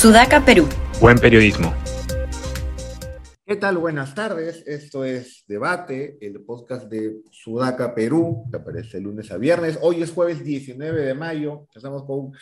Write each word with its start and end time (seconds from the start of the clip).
Sudaca, 0.00 0.42
Perú. 0.42 0.66
Buen 0.98 1.18
periodismo. 1.18 1.74
¿Qué 3.44 3.56
tal? 3.56 3.76
Buenas 3.76 4.14
tardes. 4.14 4.64
Esto 4.66 5.04
es 5.04 5.44
Debate, 5.46 6.16
el 6.22 6.40
podcast 6.40 6.86
de 6.86 7.20
Sudaca, 7.30 7.94
Perú, 7.94 8.46
que 8.50 8.56
aparece 8.56 8.98
lunes 8.98 9.30
a 9.30 9.36
viernes. 9.36 9.78
Hoy 9.82 10.02
es 10.02 10.10
jueves 10.10 10.42
19 10.42 11.02
de 11.02 11.12
mayo. 11.12 11.66
Estamos 11.74 12.04
con 12.04 12.32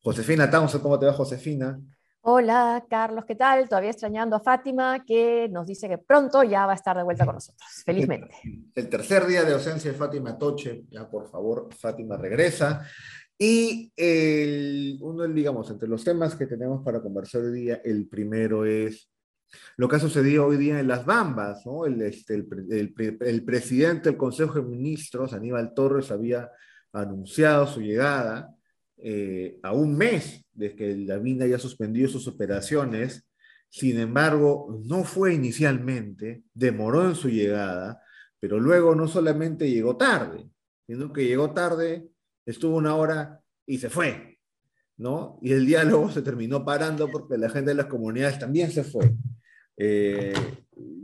Josefina 0.00 0.48
Townsend. 0.48 0.84
¿Cómo 0.84 1.00
te 1.00 1.06
va, 1.06 1.12
Josefina? 1.12 1.80
Hola, 2.22 2.84
Carlos, 2.88 3.24
¿qué 3.24 3.34
tal? 3.34 3.68
Todavía 3.68 3.90
extrañando 3.90 4.36
a 4.36 4.40
Fátima, 4.40 5.04
que 5.04 5.48
nos 5.50 5.66
dice 5.66 5.88
que 5.88 5.98
pronto 5.98 6.44
ya 6.44 6.66
va 6.66 6.72
a 6.72 6.74
estar 6.76 6.96
de 6.96 7.02
vuelta 7.02 7.24
con 7.24 7.34
nosotros. 7.34 7.66
Felizmente. 7.84 8.36
El 8.72 8.88
tercer 8.88 9.26
día 9.26 9.42
de 9.42 9.54
ausencia 9.54 9.90
de 9.90 9.98
Fátima 9.98 10.38
Toche. 10.38 10.84
Ya, 10.90 11.10
por 11.10 11.28
favor, 11.28 11.74
Fátima 11.74 12.16
regresa. 12.16 12.86
Y 13.42 13.90
uno, 15.00 15.26
digamos, 15.26 15.70
entre 15.70 15.88
los 15.88 16.04
temas 16.04 16.36
que 16.36 16.46
tenemos 16.46 16.84
para 16.84 17.00
conversar 17.00 17.40
hoy 17.40 17.52
día, 17.52 17.80
el 17.82 18.06
primero 18.06 18.66
es 18.66 19.10
lo 19.78 19.88
que 19.88 19.96
ha 19.96 19.98
sucedido 19.98 20.44
hoy 20.44 20.58
día 20.58 20.78
en 20.78 20.86
las 20.86 21.06
Bambas, 21.06 21.64
¿no? 21.64 21.86
El, 21.86 22.02
este, 22.02 22.34
el, 22.34 22.94
el, 23.18 23.44
presidente 23.44 24.10
del 24.10 24.18
Consejo 24.18 24.60
de 24.60 24.68
Ministros, 24.68 25.32
Aníbal 25.32 25.72
Torres, 25.72 26.10
había 26.10 26.50
anunciado 26.92 27.66
su 27.66 27.80
llegada 27.80 28.54
eh, 28.98 29.58
a 29.62 29.72
un 29.72 29.96
mes 29.96 30.44
de 30.52 30.76
que 30.76 30.94
la 30.98 31.18
mina 31.18 31.46
haya 31.46 31.58
suspendido 31.58 32.10
sus 32.10 32.28
operaciones. 32.28 33.26
Sin 33.70 33.98
embargo, 33.98 34.82
no 34.84 35.02
fue 35.04 35.32
inicialmente, 35.32 36.42
demoró 36.52 37.08
en 37.08 37.14
su 37.14 37.30
llegada, 37.30 38.02
pero 38.38 38.60
luego 38.60 38.94
no 38.94 39.08
solamente 39.08 39.70
llegó 39.70 39.96
tarde, 39.96 40.46
sino 40.86 41.10
que 41.10 41.24
llegó 41.24 41.54
tarde, 41.54 42.06
estuvo 42.50 42.76
una 42.76 42.96
hora 42.96 43.40
y 43.66 43.78
se 43.78 43.90
fue, 43.90 44.38
¿no? 44.96 45.38
Y 45.42 45.52
el 45.52 45.66
diálogo 45.66 46.10
se 46.10 46.22
terminó 46.22 46.64
parando 46.64 47.08
porque 47.10 47.38
la 47.38 47.48
gente 47.48 47.70
de 47.70 47.76
las 47.76 47.86
comunidades 47.86 48.38
también 48.38 48.70
se 48.70 48.84
fue. 48.84 49.14
Eh, 49.76 50.32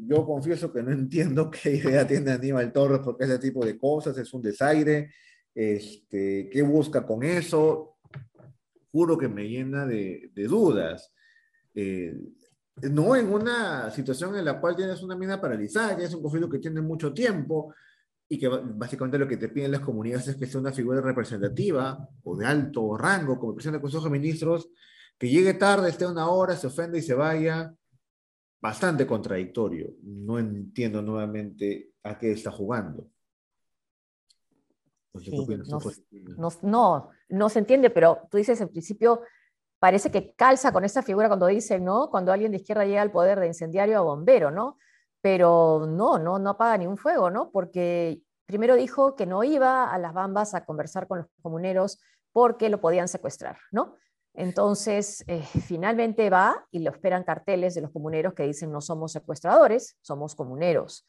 yo 0.06 0.24
confieso 0.26 0.72
que 0.72 0.82
no 0.82 0.92
entiendo 0.92 1.50
qué 1.62 1.76
idea 1.76 2.06
tiene 2.06 2.32
Aníbal 2.32 2.72
Torres 2.72 3.00
porque 3.04 3.24
ese 3.24 3.38
tipo 3.38 3.64
de 3.64 3.78
cosas 3.78 4.16
es 4.18 4.32
un 4.34 4.42
desaire. 4.42 5.12
Este, 5.54 6.50
¿Qué 6.50 6.62
busca 6.62 7.06
con 7.06 7.22
eso? 7.22 7.96
Juro 8.92 9.16
que 9.16 9.28
me 9.28 9.48
llena 9.48 9.86
de, 9.86 10.30
dudas. 10.34 11.12
Eh, 11.74 12.14
no 12.82 13.16
en 13.16 13.32
una 13.32 13.90
situación 13.90 14.36
en 14.36 14.44
la 14.44 14.60
cual 14.60 14.76
tienes 14.76 15.02
una 15.02 15.16
mina 15.16 15.40
paralizada, 15.40 15.96
es 16.02 16.14
un 16.14 16.22
conflicto 16.22 16.50
que 16.50 16.58
tiene 16.58 16.82
mucho 16.82 17.12
tiempo 17.14 17.74
y 18.28 18.38
que 18.38 18.48
básicamente 18.48 19.18
lo 19.18 19.28
que 19.28 19.36
te 19.36 19.48
piden 19.48 19.72
las 19.72 19.80
comunidades 19.80 20.28
es 20.28 20.36
que 20.36 20.46
sea 20.46 20.60
una 20.60 20.72
figura 20.72 21.00
representativa 21.00 22.08
o 22.24 22.36
de 22.36 22.46
alto 22.46 22.96
rango, 22.96 23.38
como 23.38 23.54
presidente 23.54 23.76
del 23.76 23.82
Consejo 23.82 24.04
de 24.04 24.10
Ministros, 24.10 24.68
que 25.18 25.28
llegue 25.28 25.54
tarde, 25.54 25.88
esté 25.88 26.06
una 26.06 26.28
hora, 26.28 26.56
se 26.56 26.66
ofende 26.66 26.98
y 26.98 27.02
se 27.02 27.14
vaya, 27.14 27.72
bastante 28.60 29.06
contradictorio. 29.06 29.94
No 30.02 30.38
entiendo 30.38 31.02
nuevamente 31.02 31.92
a 32.02 32.18
qué 32.18 32.32
está 32.32 32.50
jugando. 32.50 33.06
no, 36.36 36.50
no, 36.62 37.10
no, 37.28 37.48
se 37.48 37.58
entiende, 37.60 37.90
pero 37.90 38.26
tú 38.30 38.36
dices 38.36 38.60
en 38.60 38.68
principio, 38.68 39.22
parece 39.78 40.10
que 40.10 40.34
calza 40.34 40.72
con 40.72 40.84
esa 40.84 41.02
figura 41.02 41.28
cuando 41.28 41.46
dicen, 41.46 41.84
¿no? 41.84 42.10
Cuando 42.10 42.32
alguien 42.32 42.50
de 42.50 42.58
izquierda 42.58 42.84
llega 42.84 43.02
al 43.02 43.12
poder 43.12 43.38
de 43.38 43.46
incendiario 43.46 43.98
a 43.98 44.02
bombero, 44.02 44.50
¿no? 44.50 44.78
Pero 45.26 45.88
no, 45.88 46.20
no, 46.20 46.38
no 46.38 46.50
apaga 46.50 46.78
ni 46.78 46.86
un 46.86 46.96
fuego, 46.96 47.30
¿no? 47.30 47.50
Porque 47.50 48.20
primero 48.46 48.76
dijo 48.76 49.16
que 49.16 49.26
no 49.26 49.42
iba 49.42 49.92
a 49.92 49.98
las 49.98 50.14
bambas 50.14 50.54
a 50.54 50.64
conversar 50.64 51.08
con 51.08 51.18
los 51.18 51.26
comuneros 51.42 51.98
porque 52.30 52.68
lo 52.68 52.80
podían 52.80 53.08
secuestrar, 53.08 53.58
¿no? 53.72 53.96
Entonces, 54.34 55.24
eh, 55.26 55.42
finalmente 55.66 56.30
va 56.30 56.64
y 56.70 56.78
lo 56.78 56.92
esperan 56.92 57.24
carteles 57.24 57.74
de 57.74 57.80
los 57.80 57.90
comuneros 57.90 58.34
que 58.34 58.44
dicen 58.44 58.70
no 58.70 58.80
somos 58.80 59.10
secuestradores, 59.10 59.98
somos 60.00 60.36
comuneros. 60.36 61.04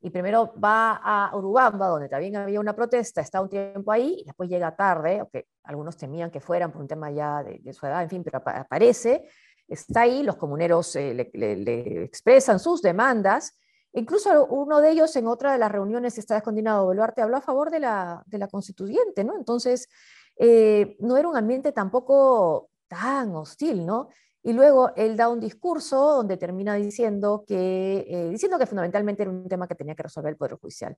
Y 0.00 0.08
primero 0.08 0.54
va 0.58 0.98
a 1.04 1.36
Urubamba, 1.36 1.88
donde 1.88 2.08
también 2.08 2.36
había 2.36 2.60
una 2.60 2.74
protesta, 2.74 3.20
está 3.20 3.42
un 3.42 3.50
tiempo 3.50 3.92
ahí, 3.92 4.16
y 4.22 4.24
después 4.24 4.48
llega 4.48 4.74
tarde, 4.74 5.18
aunque 5.18 5.46
algunos 5.64 5.98
temían 5.98 6.30
que 6.30 6.40
fueran 6.40 6.72
por 6.72 6.80
un 6.80 6.88
tema 6.88 7.10
ya 7.10 7.42
de, 7.42 7.70
su 7.74 7.84
edad, 7.84 8.02
en 8.02 8.08
fin, 8.08 8.24
pero 8.24 8.38
aparece, 8.38 9.28
está 9.68 10.02
ahí, 10.02 10.22
los 10.22 10.36
comuneros 10.36 10.96
eh, 10.96 11.30
le, 11.34 12.04
expresan 12.04 12.58
sus 12.58 12.80
demandas, 12.80 13.58
Incluso 13.98 14.46
uno 14.46 14.80
de 14.80 14.90
ellos 14.90 15.14
en 15.16 15.26
otra 15.26 15.52
de 15.52 15.58
las 15.58 15.72
reuniones 15.72 16.18
está 16.18 16.36
escondido 16.36 16.84
Boluarte 16.84 17.20
habló 17.20 17.36
a 17.36 17.40
favor 17.40 17.68
de 17.70 17.80
la, 17.80 18.22
de 18.26 18.38
la 18.38 18.46
constituyente, 18.46 19.24
¿no? 19.24 19.36
Entonces, 19.36 19.88
eh, 20.36 20.96
no 21.00 21.16
era 21.16 21.28
un 21.28 21.36
ambiente 21.36 21.72
tampoco 21.72 22.70
tan 22.86 23.34
hostil, 23.34 23.84
¿no? 23.84 24.08
Y 24.40 24.52
luego 24.52 24.92
él 24.94 25.16
da 25.16 25.28
un 25.28 25.40
discurso 25.40 26.14
donde 26.14 26.36
termina 26.36 26.74
diciendo 26.74 27.44
que, 27.44 28.06
eh, 28.08 28.28
diciendo 28.30 28.56
que 28.56 28.66
fundamentalmente 28.66 29.22
era 29.22 29.32
un 29.32 29.48
tema 29.48 29.66
que 29.66 29.74
tenía 29.74 29.96
que 29.96 30.04
resolver 30.04 30.30
el 30.30 30.36
Poder 30.36 30.54
Judicial, 30.54 30.96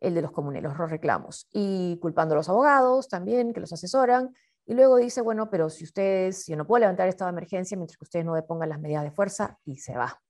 el 0.00 0.14
de 0.14 0.22
los 0.22 0.32
comuneros, 0.32 0.78
los 0.78 0.90
reclamos, 0.90 1.48
y 1.52 1.98
culpando 2.00 2.32
a 2.34 2.38
los 2.38 2.48
abogados 2.48 3.08
también 3.08 3.52
que 3.52 3.60
los 3.60 3.74
asesoran. 3.74 4.34
Y 4.64 4.72
luego 4.72 4.96
dice, 4.96 5.20
bueno, 5.20 5.50
pero 5.50 5.68
si 5.68 5.84
ustedes, 5.84 6.46
yo 6.46 6.56
no 6.56 6.66
puedo 6.66 6.80
levantar 6.80 7.08
estado 7.08 7.30
de 7.30 7.34
emergencia 7.34 7.76
mientras 7.76 7.98
que 7.98 8.04
ustedes 8.04 8.24
no 8.24 8.34
depongan 8.34 8.70
las 8.70 8.80
medidas 8.80 9.04
de 9.04 9.10
fuerza, 9.10 9.58
y 9.66 9.76
se 9.76 9.94
va. 9.94 10.21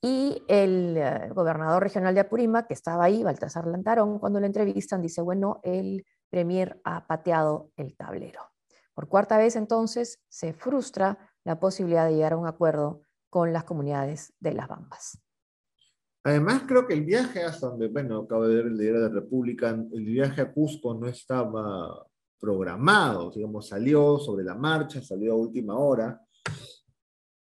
Y 0.00 0.44
el 0.46 0.96
eh, 0.96 1.28
gobernador 1.34 1.82
regional 1.82 2.14
de 2.14 2.20
Apurímac, 2.20 2.68
que 2.68 2.74
estaba 2.74 3.04
ahí, 3.04 3.24
Baltasar 3.24 3.66
Lantarón, 3.66 4.18
cuando 4.18 4.38
le 4.38 4.46
entrevistan, 4.46 5.02
dice, 5.02 5.20
bueno, 5.22 5.60
el 5.64 6.04
Premier 6.30 6.80
ha 6.84 7.06
pateado 7.06 7.72
el 7.76 7.96
tablero. 7.96 8.40
Por 8.94 9.08
cuarta 9.08 9.38
vez 9.38 9.56
entonces 9.56 10.20
se 10.28 10.52
frustra 10.52 11.18
la 11.44 11.58
posibilidad 11.58 12.06
de 12.06 12.14
llegar 12.14 12.34
a 12.34 12.36
un 12.36 12.46
acuerdo 12.46 13.02
con 13.30 13.52
las 13.52 13.64
comunidades 13.64 14.32
de 14.40 14.52
las 14.52 14.68
Bambas. 14.68 15.20
Además, 16.24 16.62
creo 16.66 16.86
que 16.86 16.94
el 16.94 17.04
viaje 17.04 17.42
hasta 17.42 17.68
donde, 17.68 17.88
bueno, 17.88 18.18
acabo 18.18 18.46
de 18.46 18.56
ver 18.56 18.66
el 18.66 18.78
diario 18.78 19.00
de 19.00 19.08
República, 19.08 19.70
el 19.70 20.04
viaje 20.04 20.42
a 20.42 20.52
Cusco 20.52 20.94
no 20.94 21.06
estaba 21.06 22.06
programado, 22.38 23.30
digamos, 23.30 23.68
salió 23.68 24.18
sobre 24.18 24.44
la 24.44 24.54
marcha, 24.54 25.02
salió 25.02 25.32
a 25.32 25.36
última 25.36 25.76
hora. 25.78 26.20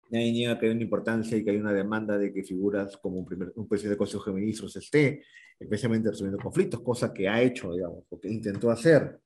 Nadie 0.10 0.32
niega 0.32 0.58
que 0.58 0.68
hay 0.68 0.72
una 0.72 0.84
importancia 0.84 1.38
y 1.38 1.44
que 1.44 1.52
hay 1.52 1.58
una 1.58 1.74
demanda 1.74 2.18
de 2.18 2.34
que 2.34 2.44
figuras 2.44 2.98
como 2.98 3.18
un, 3.18 3.26
primer, 3.26 3.52
un 3.56 3.68
presidente 3.68 3.92
del 3.92 3.98
Consejo 3.98 4.32
de 4.32 4.40
Ministros 4.40 4.76
esté, 4.76 5.24
especialmente 5.60 6.10
resolviendo 6.10 6.42
conflictos, 6.42 6.82
cosa 6.82 7.14
que 7.14 7.28
ha 7.28 7.42
hecho, 7.42 7.74
digamos, 7.74 8.06
porque 8.10 8.30
intentó 8.30 8.72
hacer. 8.72 9.20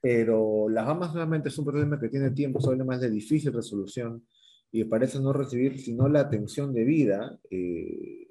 Pero 0.00 0.68
las 0.68 0.86
Bahamas 0.86 1.12
nuevamente 1.12 1.48
es 1.48 1.58
un 1.58 1.64
problema 1.64 1.98
que 1.98 2.08
tiene 2.08 2.30
tiempo, 2.30 2.58
es 2.60 2.66
un 2.66 2.86
de 2.86 3.10
difícil 3.10 3.52
resolución 3.52 4.24
y 4.70 4.84
parece 4.84 5.18
no 5.18 5.32
recibir 5.32 5.80
sino 5.80 6.08
la 6.08 6.20
atención 6.20 6.72
debida, 6.72 7.38
eh, 7.50 8.28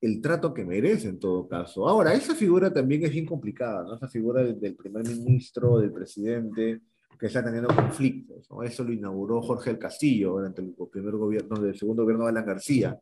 el 0.00 0.20
trato 0.20 0.54
que 0.54 0.64
merece 0.64 1.08
en 1.08 1.18
todo 1.18 1.48
caso. 1.48 1.88
Ahora, 1.88 2.14
esa 2.14 2.34
figura 2.34 2.72
también 2.72 3.04
es 3.04 3.10
bien 3.10 3.26
complicada, 3.26 3.82
¿no? 3.84 3.96
Esa 3.96 4.08
figura 4.08 4.42
del, 4.42 4.58
del 4.60 4.76
primer 4.76 5.04
ministro, 5.04 5.78
del 5.78 5.92
presidente, 5.92 6.80
que 7.18 7.26
está 7.26 7.44
teniendo 7.44 7.68
conflictos. 7.74 8.48
¿no? 8.50 8.62
Eso 8.62 8.84
lo 8.84 8.92
inauguró 8.92 9.42
Jorge 9.42 9.70
el 9.70 9.78
Castillo 9.78 10.32
durante 10.32 10.62
el 10.62 10.74
primer 10.90 11.16
gobierno, 11.16 11.58
del 11.60 11.76
segundo 11.76 12.02
gobierno 12.02 12.24
de 12.24 12.30
Alan 12.30 12.46
García. 12.46 12.98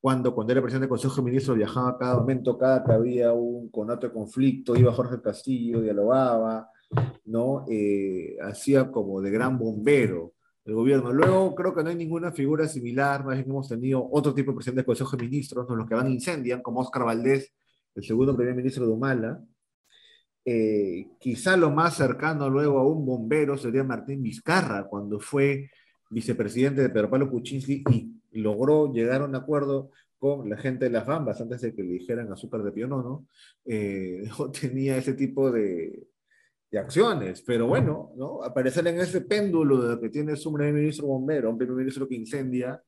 Cuando, 0.00 0.34
cuando 0.34 0.52
era 0.52 0.62
presidente 0.62 0.84
del 0.84 0.90
Consejo 0.90 1.16
de 1.16 1.22
Ministros, 1.22 1.56
viajaba 1.56 1.98
cada 1.98 2.16
momento, 2.16 2.56
cada 2.56 2.84
que 2.84 2.92
había 2.92 3.32
un 3.32 3.68
conato 3.68 4.06
de 4.06 4.12
conflicto, 4.12 4.76
iba 4.76 4.92
Jorge 4.92 5.16
el 5.16 5.22
Castillo, 5.22 5.80
dialogaba, 5.80 6.70
¿no? 7.24 7.64
Eh, 7.68 8.36
hacía 8.40 8.90
como 8.90 9.20
de 9.20 9.30
gran 9.30 9.58
bombero 9.58 10.34
el 10.64 10.74
gobierno. 10.74 11.12
Luego 11.12 11.54
creo 11.54 11.74
que 11.74 11.82
no 11.82 11.90
hay 11.90 11.96
ninguna 11.96 12.30
figura 12.30 12.68
similar, 12.68 13.24
más 13.24 13.36
bien 13.36 13.50
hemos 13.50 13.68
tenido 13.68 14.06
otro 14.10 14.34
tipo 14.34 14.52
de 14.52 14.56
presidente 14.56 14.80
del 14.80 14.86
Consejo 14.86 15.16
de 15.16 15.24
Ministros, 15.24 15.66
los 15.68 15.88
que 15.88 15.94
van 15.94 16.06
a 16.06 16.10
incendian, 16.10 16.62
como 16.62 16.80
Oscar 16.80 17.04
Valdés, 17.04 17.52
el 17.94 18.04
segundo 18.04 18.36
primer 18.36 18.54
ministro 18.54 18.86
de 18.86 18.92
Humala, 18.92 19.42
eh, 20.50 21.08
quizá 21.18 21.58
lo 21.58 21.70
más 21.70 21.98
cercano 21.98 22.48
luego 22.48 22.78
a 22.78 22.86
un 22.86 23.04
bombero 23.04 23.58
sería 23.58 23.84
Martín 23.84 24.22
Vizcarra, 24.22 24.86
cuando 24.88 25.20
fue 25.20 25.70
vicepresidente 26.08 26.80
de 26.80 26.88
Pedro 26.88 27.10
Pablo 27.10 27.30
Kuczynski 27.30 27.84
y 27.86 28.38
logró 28.40 28.90
llegar 28.90 29.20
a 29.20 29.26
un 29.26 29.34
acuerdo 29.34 29.90
con 30.18 30.48
la 30.48 30.56
gente 30.56 30.86
de 30.86 30.90
las 30.90 31.06
Bambas, 31.06 31.38
antes 31.42 31.60
de 31.60 31.74
que 31.74 31.82
le 31.82 31.90
dijeran 31.90 32.32
azúcar 32.32 32.62
de 32.62 32.72
pionono, 32.72 33.26
eh, 33.66 34.22
tenía 34.58 34.96
ese 34.96 35.12
tipo 35.12 35.50
de, 35.50 36.06
acciones. 36.72 37.42
Pero 37.42 37.66
bueno, 37.66 38.12
¿no? 38.16 38.42
aparecer 38.42 38.86
en 38.86 39.00
ese 39.00 39.20
péndulo 39.20 39.82
de 39.82 39.96
lo 39.96 40.00
que 40.00 40.08
tiene 40.08 40.32
un 40.32 40.54
primer 40.54 40.72
ministro 40.72 41.08
bombero, 41.08 41.50
un 41.50 41.58
primer 41.58 41.76
ministro 41.76 42.08
que 42.08 42.14
incendia, 42.14 42.82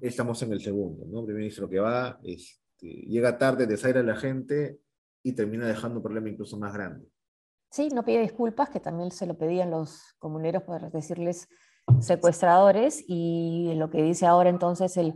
estamos 0.00 0.40
en 0.44 0.52
el 0.52 0.60
segundo, 0.60 1.04
¿no? 1.06 1.18
Un 1.18 1.26
primer 1.26 1.40
ministro 1.40 1.68
que 1.68 1.80
va, 1.80 2.20
este, 2.22 2.86
llega 2.86 3.36
tarde, 3.38 3.66
desaira 3.66 4.00
a 4.00 4.04
la 4.04 4.14
gente 4.14 4.78
y 5.22 5.32
termina 5.32 5.66
dejando 5.66 5.98
un 5.98 6.02
problema 6.02 6.28
incluso 6.28 6.58
más 6.58 6.72
grande. 6.72 7.06
Sí, 7.70 7.88
no 7.88 8.04
pide 8.04 8.20
disculpas, 8.20 8.68
que 8.68 8.80
también 8.80 9.10
se 9.10 9.26
lo 9.26 9.36
pedían 9.38 9.70
los 9.70 10.14
comuneros 10.18 10.62
por 10.62 10.90
decirles 10.90 11.48
secuestradores, 12.00 13.04
y 13.06 13.72
lo 13.76 13.90
que 13.90 14.02
dice 14.02 14.26
ahora 14.26 14.50
entonces 14.50 14.96
el, 14.96 15.14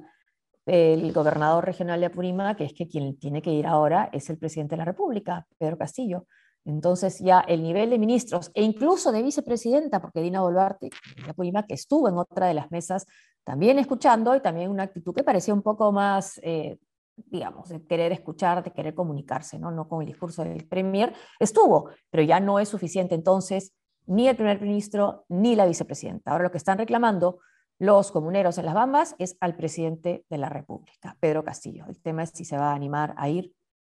el 0.64 1.12
gobernador 1.12 1.64
regional 1.64 2.00
de 2.00 2.06
Apurímac, 2.06 2.58
que 2.58 2.64
es 2.64 2.73
que 2.73 2.88
quien 2.88 3.19
tiene 3.19 3.43
que 3.43 3.53
ir 3.53 3.67
ahora 3.67 4.08
es 4.12 4.31
el 4.31 4.38
presidente 4.38 4.75
de 4.75 4.79
la 4.79 4.85
República, 4.85 5.47
Pedro 5.58 5.79
Castillo. 5.79 6.26
Entonces 6.64 7.20
ya 7.20 7.41
el 7.41 7.62
nivel 7.62 7.91
de 7.91 7.99
ministros 7.99 8.50
e 8.52 8.62
incluso 8.64 9.12
de 9.12 9.23
vicepresidenta, 9.23 10.00
porque 10.00 10.20
Dina 10.20 10.41
Boluarte, 10.41 10.91
que 10.91 11.75
estuvo 11.75 12.09
en 12.09 12.17
otra 12.17 12.49
de 12.49 12.55
las 12.55 12.73
mesas 12.73 13.06
también 13.44 13.79
escuchando 13.79 14.35
y 14.35 14.41
también 14.41 14.70
una 14.70 14.82
actitud 14.82 15.14
que 15.14 15.23
parecía 15.23 15.55
un 15.55 15.62
poco 15.62 15.93
más, 15.93 16.41
eh, 16.43 16.79
digamos, 17.16 17.68
de 17.68 17.84
querer 17.84 18.12
escuchar, 18.12 18.62
de 18.62 18.72
querer 18.72 18.94
comunicarse, 18.94 19.58
¿no? 19.58 19.70
no 19.70 19.88
con 19.88 20.02
el 20.02 20.08
discurso 20.08 20.44
del 20.44 20.66
Premier, 20.66 21.12
estuvo, 21.40 21.90
pero 22.10 22.22
ya 22.22 22.40
no 22.40 22.58
es 22.58 22.68
suficiente 22.68 23.14
entonces 23.14 23.72
ni 24.06 24.28
el 24.28 24.36
primer 24.36 24.60
ministro 24.60 25.24
ni 25.28 25.56
la 25.56 25.66
vicepresidenta. 25.66 26.30
Ahora 26.30 26.44
lo 26.44 26.50
que 26.50 26.58
están 26.58 26.78
reclamando 26.78 27.40
los 27.78 28.10
comuneros 28.10 28.56
en 28.58 28.66
las 28.66 28.74
Bambas 28.74 29.14
es 29.18 29.36
al 29.40 29.56
presidente 29.56 30.24
de 30.30 30.38
la 30.38 30.48
República, 30.48 31.16
Pedro 31.20 31.44
Castillo. 31.44 31.84
El 31.88 32.00
tema 32.00 32.22
es 32.22 32.30
si 32.30 32.44
se 32.44 32.56
va 32.56 32.70
a 32.70 32.74
animar 32.74 33.14
a 33.16 33.28
ir 33.28 33.52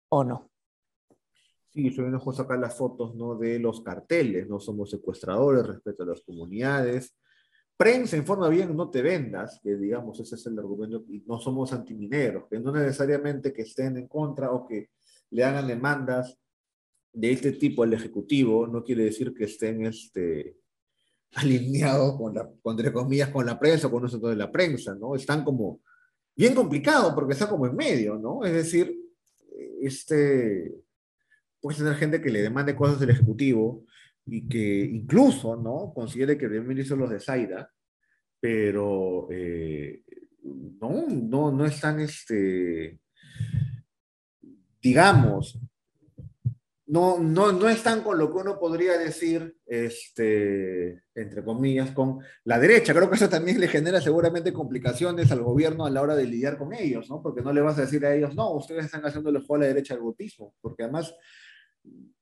o 0.08 0.24
no. 0.24 0.50
Sí, 1.68 1.90
yo 1.90 2.04
enojo 2.04 2.32
sacar 2.32 2.58
las 2.58 2.76
fotos 2.76 3.14
¿no? 3.14 3.36
de 3.36 3.58
los 3.58 3.82
carteles, 3.82 4.48
no 4.48 4.58
somos 4.58 4.90
secuestradores 4.90 5.66
respecto 5.66 6.02
a 6.02 6.06
las 6.06 6.22
comunidades. 6.22 7.14
Prensa 7.78 8.16
informa 8.16 8.48
bien, 8.48 8.76
no 8.76 8.90
te 8.90 9.02
vendas, 9.02 9.60
que 9.62 9.76
digamos 9.76 10.18
ese 10.18 10.34
es 10.34 10.44
el 10.46 10.58
argumento, 10.58 11.04
y 11.08 11.22
no 11.28 11.38
somos 11.38 11.72
antimineros, 11.72 12.48
que 12.50 12.58
no 12.58 12.72
necesariamente 12.72 13.52
que 13.52 13.62
estén 13.62 13.96
en 13.96 14.08
contra 14.08 14.50
o 14.50 14.66
que 14.66 14.90
le 15.30 15.44
hagan 15.44 15.68
demandas 15.68 16.36
de 17.12 17.30
este 17.30 17.52
tipo 17.52 17.84
al 17.84 17.92
Ejecutivo, 17.92 18.66
no 18.66 18.82
quiere 18.82 19.04
decir 19.04 19.32
que 19.32 19.44
estén 19.44 19.86
este, 19.86 20.56
alineados 21.34 22.16
con 22.16 22.34
la, 22.34 22.50
entre 22.64 22.92
comillas, 22.92 23.28
con 23.28 23.46
la 23.46 23.60
prensa 23.60 23.86
o 23.86 23.92
con 23.92 24.02
nosotros 24.02 24.30
de 24.30 24.36
la 24.36 24.50
prensa, 24.50 24.96
¿no? 24.96 25.14
Están 25.14 25.44
como 25.44 25.80
bien 26.34 26.56
complicados 26.56 27.14
porque 27.14 27.34
está 27.34 27.48
como 27.48 27.66
en 27.66 27.76
medio, 27.76 28.16
¿no? 28.18 28.44
Es 28.44 28.54
decir, 28.54 28.92
este, 29.80 30.74
puede 31.60 31.78
tener 31.78 31.94
gente 31.94 32.20
que 32.20 32.30
le 32.30 32.42
demande 32.42 32.74
cosas 32.74 32.98
del 32.98 33.10
Ejecutivo 33.10 33.84
y 34.30 34.48
que 34.48 34.84
incluso, 34.84 35.56
¿no? 35.56 35.92
Considere 35.94 36.36
que 36.36 36.46
el 36.46 36.64
ministro 36.64 36.96
los 36.96 37.10
de 37.10 37.20
Zaida, 37.20 37.72
pero 38.40 39.28
eh, 39.30 40.02
no, 40.80 41.06
no, 41.08 41.50
no 41.50 41.66
están, 41.66 42.00
este, 42.00 42.98
digamos, 44.80 45.58
no, 46.88 47.18
no, 47.18 47.52
no 47.52 47.68
están 47.68 48.02
con 48.02 48.16
lo 48.16 48.32
que 48.32 48.38
uno 48.38 48.58
podría 48.58 48.96
decir, 48.96 49.56
este, 49.66 51.02
entre 51.14 51.44
comillas, 51.44 51.90
con 51.90 52.20
la 52.44 52.58
derecha. 52.58 52.94
Creo 52.94 53.10
que 53.10 53.16
eso 53.16 53.28
también 53.28 53.60
le 53.60 53.68
genera 53.68 54.00
seguramente 54.00 54.54
complicaciones 54.54 55.30
al 55.30 55.42
gobierno 55.42 55.84
a 55.84 55.90
la 55.90 56.00
hora 56.00 56.16
de 56.16 56.24
lidiar 56.24 56.56
con 56.56 56.72
ellos, 56.72 57.10
¿no? 57.10 57.22
Porque 57.22 57.42
no 57.42 57.52
le 57.52 57.60
vas 57.60 57.76
a 57.78 57.82
decir 57.82 58.04
a 58.06 58.14
ellos, 58.14 58.34
no, 58.34 58.52
ustedes 58.52 58.86
están 58.86 59.04
haciendo 59.04 59.28
el 59.28 59.38
juego 59.38 59.56
a 59.56 59.58
la 59.58 59.66
derecha 59.66 59.94
del 59.94 60.02
votismo, 60.02 60.54
porque 60.62 60.84
además, 60.84 61.14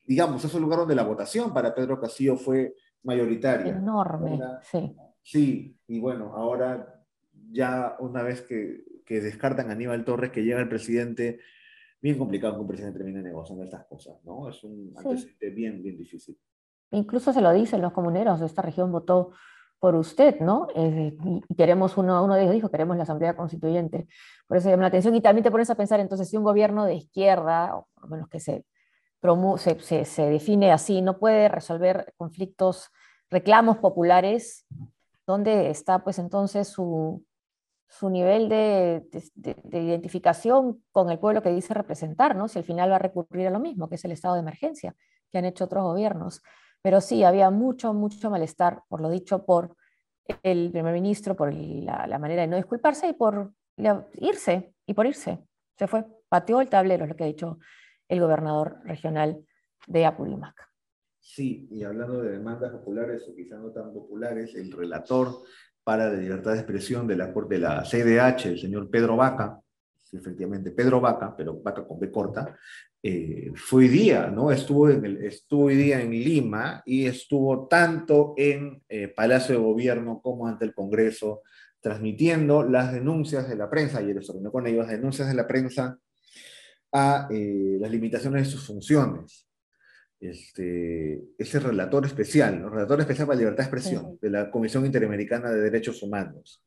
digamos, 0.05 0.45
es 0.45 0.55
un 0.55 0.63
lugar 0.63 0.81
donde 0.81 0.95
la 0.95 1.05
votación 1.05 1.53
para 1.53 1.75
Pedro 1.75 2.01
Castillo 2.01 2.37
fue 2.37 2.75
mayoritaria. 3.03 3.77
Enorme, 3.77 4.41
sí. 4.63 4.97
Sí, 5.23 5.77
y 5.89 5.99
bueno, 5.99 6.33
ahora 6.35 7.03
ya 7.51 7.97
una 7.99 8.23
vez 8.23 8.43
que, 8.43 8.85
que 9.05 9.21
descartan 9.21 9.71
a 9.71 9.73
Aníbal 9.73 10.05
Torres, 10.05 10.31
que 10.31 10.45
llega 10.45 10.61
el 10.61 10.69
presidente 10.69 11.41
bien 12.01 12.19
complicado 12.19 12.55
que 12.55 12.61
un 12.61 12.69
presidente 12.69 12.99
termine 12.99 13.23
negociando 13.23 13.65
estas 13.65 13.85
cosas, 13.87 14.23
¿no? 14.25 14.49
Es 14.49 14.63
un 14.63 14.93
antecedente 14.97 15.51
bien, 15.51 15.83
bien 15.83 15.97
difícil. 15.97 16.39
Incluso 16.93 17.33
se 17.33 17.41
lo 17.41 17.53
dicen 17.53 17.83
los 17.83 17.93
comuneros, 17.93 18.41
esta 18.43 18.63
región 18.63 18.93
votó 18.93 19.33
por 19.79 19.95
usted, 19.95 20.41
¿no? 20.41 20.69
Eh, 20.75 21.17
y 21.49 21.55
queremos, 21.55 21.97
uno, 21.97 22.25
uno 22.25 22.35
de 22.35 22.43
ellos 22.43 22.55
dijo, 22.55 22.71
queremos 22.71 22.97
la 22.97 23.03
Asamblea 23.03 23.37
Constituyente. 23.37 24.07
Por 24.47 24.57
eso 24.57 24.71
llama 24.71 24.83
la 24.83 24.89
atención 24.89 25.15
y 25.15 25.21
también 25.21 25.43
te 25.43 25.51
pones 25.51 25.69
a 25.69 25.75
pensar, 25.75 26.01
entonces, 26.01 26.29
si 26.29 26.37
un 26.37 26.45
gobierno 26.45 26.85
de 26.85 26.95
izquierda, 26.95 27.77
o 27.77 27.89
por 27.95 28.05
lo 28.05 28.11
menos 28.11 28.29
que 28.29 28.41
se, 28.41 28.65
se, 29.59 30.23
define 30.23 30.73
así, 30.73 31.03
no 31.03 31.19
puede 31.19 31.49
resolver 31.49 32.13
conflictos, 32.17 32.91
reclamos 33.31 33.79
populares, 33.79 34.67
¿dónde 35.27 35.71
está 35.71 36.05
pues 36.05 36.19
entonces 36.19 36.69
su, 36.69 37.25
su 37.89 38.11
nivel 38.11 38.49
de, 38.49 39.07
identificación 39.73 40.83
con 40.93 41.11
el 41.11 41.19
pueblo 41.19 41.43
que 41.43 41.51
dice 41.51 41.75
representar, 41.75 42.37
¿no? 42.37 42.49
Si 42.49 42.59
al 42.59 42.65
final 42.65 42.91
va 42.91 42.97
a 42.97 43.01
recurrir 43.01 43.47
a 43.47 43.51
lo 43.51 43.61
mismo, 43.61 43.89
que 43.89 43.95
es 43.97 44.05
el 44.05 44.13
estado 44.13 44.35
de 44.35 44.41
emergencia 44.41 44.95
que 45.31 45.39
han 45.39 45.45
hecho 45.45 45.65
otros 45.65 45.85
gobiernos. 45.85 46.43
Pero 46.83 47.01
sí, 47.01 47.25
había 47.25 47.51
mucho, 47.51 47.93
mucho 47.95 48.31
malestar, 48.31 48.83
por 48.89 49.01
lo 49.01 49.11
dicho 49.11 49.45
por 49.45 49.77
el 50.43 50.71
primer 50.71 50.93
ministro, 50.93 51.37
por 51.37 51.53
la, 51.53 52.19
manera 52.19 52.43
de 52.43 52.49
no 52.49 52.57
disculparse 52.57 53.09
y 53.09 53.13
por 53.13 53.53
irse, 54.15 54.75
y 54.87 54.95
por 54.95 55.07
irse. 55.07 55.45
Se 55.77 55.87
fue, 55.87 56.05
pateó 56.29 56.61
el 56.61 56.69
tablero, 56.69 57.05
es 57.05 57.11
lo 57.11 57.17
que 57.17 57.25
ha 57.25 57.29
dicho 57.29 57.59
el 58.08 58.20
gobernador 58.20 58.79
regional 58.85 59.44
de 59.87 60.06
Apurímac. 60.06 60.55
Sí, 61.20 61.67
y 61.70 61.82
hablando 61.82 62.23
de 62.23 62.32
demandas 62.32 62.70
populares 62.70 63.26
o 63.29 63.35
quizá 63.35 63.56
no 63.58 63.70
tan 63.70 63.93
populares, 63.93 64.55
el 64.55 64.70
relator 64.70 65.43
para 65.82 66.08
la 66.08 66.17
libertad 66.17 66.53
de 66.53 66.58
expresión 66.58 67.06
de 67.06 67.17
la, 67.17 67.26
de 67.26 67.58
la 67.58 67.82
CDH, 67.82 68.47
el 68.47 68.58
señor 68.58 68.88
Pedro 68.91 69.17
Vaca, 69.17 69.61
efectivamente 70.12 70.70
Pedro 70.70 71.00
Vaca, 71.00 71.35
pero 71.37 71.61
Vaca 71.61 71.87
con 71.87 71.99
B 71.99 72.11
corta, 72.11 72.56
eh, 73.03 73.53
fue 73.55 73.82
hoy 73.82 73.88
día, 73.88 74.29
¿no? 74.29 74.50
Estuvo, 74.50 74.88
en 74.88 75.05
el, 75.05 75.25
estuvo 75.25 75.64
hoy 75.64 75.76
día 75.76 76.00
en 76.00 76.11
Lima 76.11 76.82
y 76.85 77.06
estuvo 77.06 77.69
tanto 77.69 78.35
en 78.37 78.82
eh, 78.88 79.08
Palacio 79.08 79.55
de 79.55 79.61
Gobierno 79.61 80.20
como 80.20 80.47
ante 80.47 80.64
el 80.64 80.75
Congreso, 80.75 81.43
transmitiendo 81.81 82.62
las 82.62 82.93
denuncias 82.93 83.49
de 83.49 83.56
la 83.56 83.70
prensa, 83.70 83.99
ayer 83.99 84.25
se 84.25 84.32
reunió 84.32 84.50
con 84.50 84.67
ellos, 84.67 84.87
las 84.87 84.97
denuncias 84.97 85.29
de 85.29 85.35
la 85.35 85.47
prensa 85.47 85.99
a 86.98 87.28
eh, 87.31 87.76
las 87.78 87.90
limitaciones 87.90 88.44
de 88.44 88.50
sus 88.50 88.66
funciones 88.66 89.46
este, 90.19 91.22
ese 91.37 91.60
relator 91.60 92.06
especial, 92.06 92.54
el 92.54 92.70
relator 92.70 93.00
especial 93.00 93.26
para 93.26 93.38
libertad 93.38 93.58
de 93.58 93.62
expresión 93.64 94.19
de 94.20 94.31
la 94.31 94.50
Comisión 94.50 94.87
Interamericana 94.87 95.50
de 95.50 95.60
Derechos 95.60 96.02
Humanos. 96.02 96.64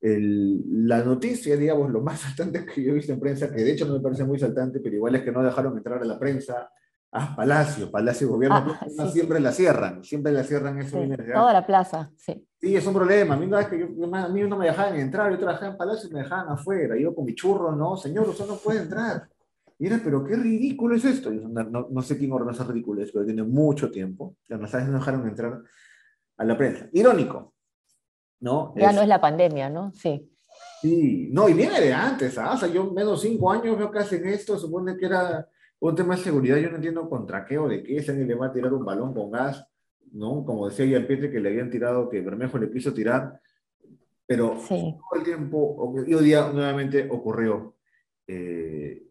la 0.00 1.04
noticia, 1.04 1.54
digamos, 1.56 1.90
lo 1.90 2.00
más 2.00 2.20
saltante 2.22 2.64
que 2.64 2.82
yo 2.82 2.92
he 2.92 2.94
visto 2.94 3.12
en 3.12 3.20
prensa, 3.20 3.52
que 3.52 3.62
de 3.62 3.72
hecho 3.72 3.86
no 3.86 3.94
me 3.94 4.00
parece 4.00 4.24
muy 4.24 4.38
saltante, 4.38 4.80
pero 4.80 4.96
igual 4.96 5.14
es 5.16 5.22
que 5.22 5.32
no 5.32 5.42
dejaron 5.42 5.76
entrar 5.76 6.00
a 6.00 6.06
la 6.06 6.18
prensa 6.18 6.70
a 7.14 7.36
Palacio, 7.36 7.90
Palacio 7.90 8.26
Gobierno, 8.26 8.74
ah, 8.98 9.10
siempre 9.12 9.38
la 9.38 9.52
cierran, 9.52 10.02
siempre 10.02 10.32
la 10.32 10.44
cierran 10.44 10.78
eso. 10.78 10.98
toda 11.34 11.52
la 11.52 11.66
plaza, 11.66 12.10
sí. 12.16 12.48
Sí, 12.58 12.74
es 12.74 12.86
un 12.86 12.94
problema. 12.94 13.34
A 13.34 13.36
mí, 13.36 13.46
no, 13.46 13.58
es 13.58 13.66
que 13.66 13.78
yo, 13.78 13.86
a 13.86 14.28
mí 14.28 14.40
no 14.44 14.56
me 14.56 14.66
dejaban 14.66 14.98
entrar, 14.98 15.30
yo 15.30 15.38
trabajaba 15.38 15.72
en 15.72 15.76
Palacio 15.76 16.08
y 16.08 16.14
me 16.14 16.20
dejaban 16.20 16.48
afuera. 16.48 16.96
Yo 16.96 17.14
con 17.14 17.26
mi 17.26 17.34
churro, 17.34 17.76
no, 17.76 17.98
señor, 17.98 18.30
usted 18.30 18.46
no 18.46 18.56
puede 18.56 18.80
entrar. 18.80 19.28
Y 19.82 19.86
era, 19.86 20.00
pero 20.04 20.22
qué 20.22 20.36
ridículo 20.36 20.94
es 20.94 21.04
esto. 21.04 21.32
no, 21.32 21.88
no, 21.90 22.02
sé 22.02 22.16
quién 22.16 22.30
ordenó 22.30 22.52
esa 22.52 22.62
ridiculez, 22.62 23.10
pero 23.12 23.24
tiene 23.24 23.42
mucho 23.42 23.90
tiempo. 23.90 24.36
Las 24.46 24.60
mensajes 24.60 24.88
no 24.88 24.98
dejaron 24.98 25.26
entrar 25.26 25.60
a 26.36 26.44
la 26.44 26.56
prensa. 26.56 26.88
Irónico, 26.92 27.54
¿no? 28.38 28.74
Ya 28.76 28.92
no 28.92 29.02
es 29.02 29.08
la 29.08 29.20
pandemia, 29.20 29.68
¿no? 29.70 29.92
Sí. 29.92 30.30
Sí, 30.80 31.30
no, 31.32 31.48
y 31.48 31.54
viene 31.54 31.80
de 31.80 31.92
antes, 31.92 32.38
¿ah? 32.38 32.52
O 32.52 32.56
sea, 32.56 32.68
yo 32.68 32.92
menos 32.92 33.22
cinco 33.22 33.50
años 33.50 33.76
veo 33.76 33.90
que 33.90 33.98
hacen 33.98 34.24
esto, 34.28 34.56
supone 34.56 34.96
que 34.96 35.06
era 35.06 35.48
un 35.80 35.96
tema 35.96 36.14
de 36.14 36.22
seguridad, 36.22 36.58
yo 36.58 36.70
no 36.70 36.76
entiendo 36.76 37.10
contra 37.10 37.44
qué 37.44 37.58
o 37.58 37.66
de 37.66 37.82
qué, 37.82 38.00
si 38.00 38.10
alguien 38.10 38.28
le 38.28 38.36
va 38.36 38.46
a 38.46 38.52
tirar 38.52 38.72
un 38.72 38.84
balón 38.84 39.12
con 39.12 39.32
gas, 39.32 39.66
¿no? 40.12 40.44
Como 40.44 40.68
decía 40.68 40.84
Ian 40.84 41.08
Pietre 41.08 41.28
que 41.28 41.40
le 41.40 41.48
habían 41.48 41.70
tirado, 41.70 42.08
que 42.08 42.20
Bermejo 42.20 42.56
le 42.56 42.70
quiso 42.70 42.94
tirar, 42.94 43.40
pero 44.28 44.60
todo 44.68 45.00
el 45.16 45.24
tiempo, 45.24 45.92
y 46.06 46.14
hoy 46.14 46.24
día 46.24 46.52
nuevamente 46.52 47.08
ocurrió. 47.10 47.74
Eh, 48.28 49.08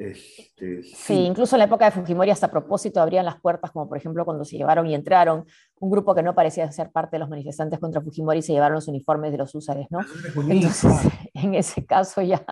este, 0.00 0.82
sí. 0.82 1.12
incluso 1.12 1.56
en 1.56 1.58
la 1.58 1.64
época 1.66 1.84
de 1.84 1.90
Fujimori 1.90 2.30
hasta 2.30 2.46
a 2.46 2.50
propósito 2.50 3.02
abrían 3.02 3.26
las 3.26 3.38
puertas, 3.38 3.70
como 3.70 3.86
por 3.86 3.98
ejemplo 3.98 4.24
cuando 4.24 4.44
se 4.44 4.56
llevaron 4.56 4.86
y 4.86 4.94
entraron 4.94 5.44
un 5.78 5.90
grupo 5.90 6.14
que 6.14 6.22
no 6.22 6.34
parecía 6.34 6.72
ser 6.72 6.90
parte 6.90 7.16
de 7.16 7.18
los 7.18 7.28
manifestantes 7.28 7.78
contra 7.78 8.00
Fujimori 8.00 8.40
se 8.40 8.54
llevaron 8.54 8.76
los 8.76 8.88
uniformes 8.88 9.30
de 9.30 9.36
los 9.36 9.54
húsares, 9.54 9.88
¿no? 9.90 10.00
Entonces, 10.48 10.90
en 11.34 11.54
ese 11.54 11.84
caso 11.84 12.22
ya 12.22 12.42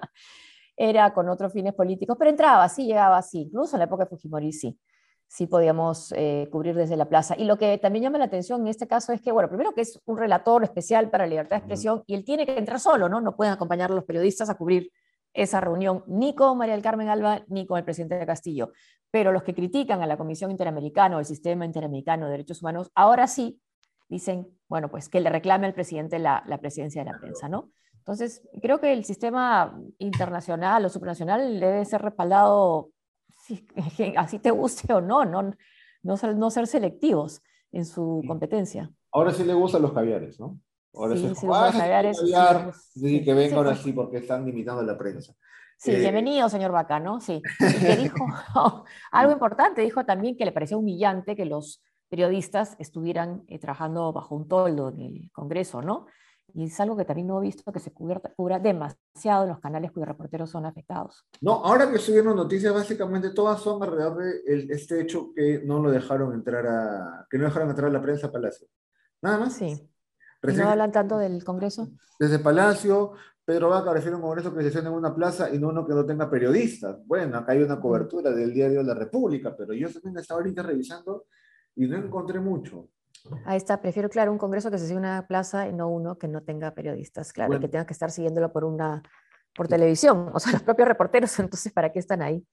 era 0.77 1.15
con 1.15 1.29
otros 1.31 1.51
fines 1.53 1.73
políticos, 1.73 2.17
pero 2.19 2.31
entraba, 2.31 2.69
sí, 2.69 2.85
llegaba 2.85 3.17
así, 3.17 3.41
incluso 3.41 3.77
en 3.77 3.79
la 3.79 3.85
época 3.87 4.05
de 4.05 4.11
Fujimori 4.11 4.53
sí, 4.53 4.79
sí 5.27 5.47
podíamos 5.47 6.13
eh, 6.17 6.49
cubrir 6.53 6.75
desde 6.75 6.99
la 6.99 7.09
plaza. 7.09 7.35
Y 7.39 7.45
lo 7.45 7.57
que 7.57 7.79
también 7.79 8.03
llama 8.03 8.19
la 8.19 8.27
atención 8.27 8.61
en 8.61 8.69
este 8.69 8.87
caso 8.87 9.13
es 9.13 9.23
que, 9.23 9.33
bueno, 9.33 9.49
primero 9.49 9.73
que 9.73 9.81
es 9.81 9.99
un 10.05 10.19
relator 10.19 10.65
especial 10.65 11.09
para 11.09 11.27
libertad 11.27 11.57
de 11.57 11.61
expresión 11.61 12.03
y 12.07 12.15
él 12.15 12.25
tiene 12.25 12.45
que 12.45 12.59
entrar 12.59 12.79
solo, 12.79 13.09
¿no? 13.09 13.23
No 13.23 13.35
pueden 13.37 13.55
acompañar 13.55 13.91
a 13.91 13.95
los 13.95 14.05
periodistas 14.05 14.51
a 14.51 14.55
cubrir 14.55 14.91
esa 15.39 15.61
reunión 15.61 16.03
ni 16.07 16.35
con 16.35 16.59
María 16.59 16.75
del 16.75 16.83
Carmen 16.83 17.09
Alba 17.09 17.45
ni 17.49 17.67
con 17.67 17.79
el 17.79 17.85
presidente 17.85 18.17
de 18.17 18.27
Castillo. 18.27 18.73
Pero 19.11 19.33
los 19.33 19.43
que 19.43 19.55
critican 19.55 20.03
a 20.03 20.07
la 20.07 20.17
Comisión 20.17 20.51
Interamericana 20.51 21.17
o 21.17 21.21
el 21.21 21.25
Sistema 21.25 21.65
Interamericano 21.65 22.27
de 22.27 22.33
Derechos 22.33 22.61
Humanos, 22.61 22.91
ahora 22.95 23.27
sí 23.27 23.61
dicen, 24.09 24.49
bueno, 24.69 24.91
pues 24.91 25.09
que 25.09 25.21
le 25.21 25.31
reclame 25.31 25.67
al 25.67 25.75
presidente 25.75 26.19
la, 26.19 26.43
la 26.47 26.59
presidencia 26.59 27.05
de 27.05 27.13
la 27.13 27.19
prensa, 27.19 27.49
¿no? 27.49 27.71
Entonces, 27.99 28.43
creo 28.63 28.81
que 28.81 28.93
el 28.93 29.05
sistema 29.05 29.79
internacional 29.99 30.85
o 30.85 30.89
supranacional 30.89 31.61
debe 31.61 31.85
ser 31.85 32.03
respaldado, 32.03 32.91
así 34.17 34.39
te 34.39 34.51
guste 34.51 34.93
o 34.93 35.01
no, 35.01 35.25
no, 35.25 35.55
no, 36.03 36.17
ser, 36.17 36.35
no 36.37 36.51
ser 36.51 36.67
selectivos 36.67 37.43
en 37.71 37.85
su 37.85 38.25
competencia. 38.27 38.91
Ahora 39.13 39.33
sí 39.33 39.45
le 39.45 39.55
gustan 39.55 39.83
los 39.83 39.93
caviares, 39.93 40.41
¿no? 40.41 40.59
Ahora 40.95 41.17
sí, 41.17 41.29
sí, 41.35 43.01
sí, 43.01 43.25
que 43.25 43.35
venga 43.35 43.57
ahora 43.57 43.75
sí 43.77 43.93
porque 43.93 44.19
están 44.19 44.45
limitando 44.45 44.83
la 44.83 44.97
prensa. 44.97 45.35
Sí, 45.77 45.93
Eh, 45.93 45.99
bienvenido, 46.01 46.49
señor 46.49 46.73
Vaca, 46.73 46.99
¿no? 46.99 47.21
Sí. 47.21 47.41
Y 47.61 47.79
que 47.79 47.97
dijo 47.97 48.27
algo 49.13 49.33
importante, 49.33 49.83
dijo 49.83 50.05
también 50.05 50.37
que 50.37 50.45
le 50.45 50.53
parecía 50.53 50.77
humillante 50.77 51.37
que 51.37 51.45
los 51.45 51.83
periodistas 52.09 52.75
estuvieran 52.79 53.45
eh, 53.47 53.59
trabajando 53.59 54.13
bajo 54.13 54.35
un 54.35 54.49
toldo 54.49 54.89
en 54.89 55.01
el 55.03 55.31
Congreso, 55.33 55.83
¿no? 55.83 56.07
Y 56.55 56.65
es 56.65 56.81
algo 56.81 56.97
que 56.97 57.05
también 57.05 57.29
no 57.29 57.39
he 57.39 57.43
visto 57.43 57.71
que 57.71 57.79
se 57.79 57.93
cubra, 57.93 58.21
cubra 58.35 58.59
demasiado 58.59 59.43
en 59.45 59.51
los 59.51 59.61
canales 59.61 59.93
cuyos 59.93 60.09
reporteros 60.09 60.51
son 60.51 60.65
afectados. 60.65 61.27
No, 61.43 61.63
ahora 61.65 61.91
que 61.91 61.97
estoy 61.97 62.15
viendo 62.15 62.35
noticias, 62.35 62.73
básicamente 62.73 63.31
todas 63.31 63.61
son 63.61 63.83
alrededor 63.83 64.17
de 64.17 64.41
el- 64.47 64.71
este 64.71 65.01
hecho 65.03 65.31
que 65.37 65.61
no 65.65 65.79
lo 65.81 65.91
dejaron 65.91 66.33
entrar 66.33 66.67
a, 66.67 67.27
que 67.31 67.37
no 67.37 67.45
dejaron 67.45 67.69
entrar 67.69 67.91
a 67.91 67.93
la 67.93 68.01
prensa 68.03 68.29
a 68.29 68.33
Palacio. 68.33 68.67
Nada 69.21 69.39
más. 69.39 69.53
Sí. 69.53 69.89
¿Y 70.43 70.47
Recién- 70.47 70.65
no 70.67 70.71
hablan 70.71 70.93
tanto 70.93 71.19
del 71.19 71.43
Congreso? 71.45 71.89
desde 72.19 72.39
Palacio, 72.39 73.13
Pedro 73.45 73.71
Vaca 73.71 73.93
refiere 73.93 74.15
a 74.15 74.17
un 74.17 74.23
congreso 74.23 74.53
que 74.53 74.59
se 74.61 74.65
sesiona 74.67 74.89
en 74.91 74.95
una 74.95 75.15
plaza 75.15 75.49
y 75.55 75.59
no 75.59 75.69
uno 75.69 75.87
que 75.87 75.95
no 75.95 76.05
tenga 76.05 76.29
periodistas. 76.29 76.99
Bueno, 77.07 77.39
acá 77.39 77.53
hay 77.53 77.63
una 77.63 77.81
cobertura 77.81 78.31
del 78.31 78.53
diario 78.53 78.83
La 78.83 78.95
República, 78.95 79.57
pero 79.57 79.73
yo 79.73 79.91
también 79.91 80.19
estaba 80.19 80.41
ahorita 80.41 80.63
revisando 80.63 81.27
y 81.75 81.87
no 81.87 81.97
encontré 81.97 82.41
mucho. 82.41 82.89
Ahí 83.47 83.57
está, 83.57 83.81
prefiero, 83.81 84.09
claro, 84.09 84.33
un 84.33 84.39
Congreso 84.39 84.71
que 84.71 84.79
se 84.79 84.87
siga 84.87 84.99
en 84.99 85.05
una 85.07 85.27
plaza 85.27 85.67
y 85.69 85.73
no 85.73 85.89
uno 85.89 86.19
que 86.19 86.29
no 86.29 86.43
tenga 86.43 86.75
periodistas, 86.75 87.33
claro, 87.33 87.55
y 87.55 87.61
que 87.61 87.69
tenga 87.69 87.87
que 87.87 87.93
estar 87.93 88.11
siguiéndolo 88.11 88.53
por 88.53 88.65
una 88.65 89.03
por 89.55 89.67
televisión, 89.67 90.31
o 90.33 90.39
sea, 90.39 90.53
los 90.53 90.63
propios 90.63 90.87
reporteros, 90.87 91.37
entonces, 91.41 91.73
¿para 91.73 91.91
qué 91.91 91.99
están 91.99 92.23
ahí? 92.23 92.47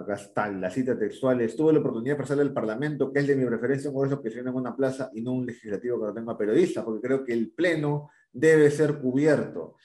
Acá 0.00 0.14
está 0.14 0.48
la 0.48 0.70
cita 0.70 0.98
textual. 0.98 1.46
Tuve 1.56 1.72
la 1.72 1.80
oportunidad 1.80 2.14
de 2.14 2.22
pasarle 2.22 2.42
al 2.42 2.52
Parlamento, 2.52 3.12
que 3.12 3.20
es 3.20 3.26
de 3.26 3.36
mi 3.36 3.44
preferencia, 3.46 3.90
un 3.90 3.94
congreso 3.96 4.22
que 4.22 4.30
se 4.30 4.40
en 4.40 4.48
una 4.48 4.76
plaza 4.76 5.10
y 5.14 5.22
no 5.22 5.32
un 5.32 5.46
legislativo 5.46 6.00
que 6.00 6.06
no 6.06 6.14
tenga 6.14 6.36
periodistas, 6.36 6.84
porque 6.84 7.06
creo 7.06 7.24
que 7.24 7.32
el 7.32 7.50
Pleno 7.52 8.10
debe 8.32 8.70
ser 8.70 8.98
cubierto. 8.98 9.76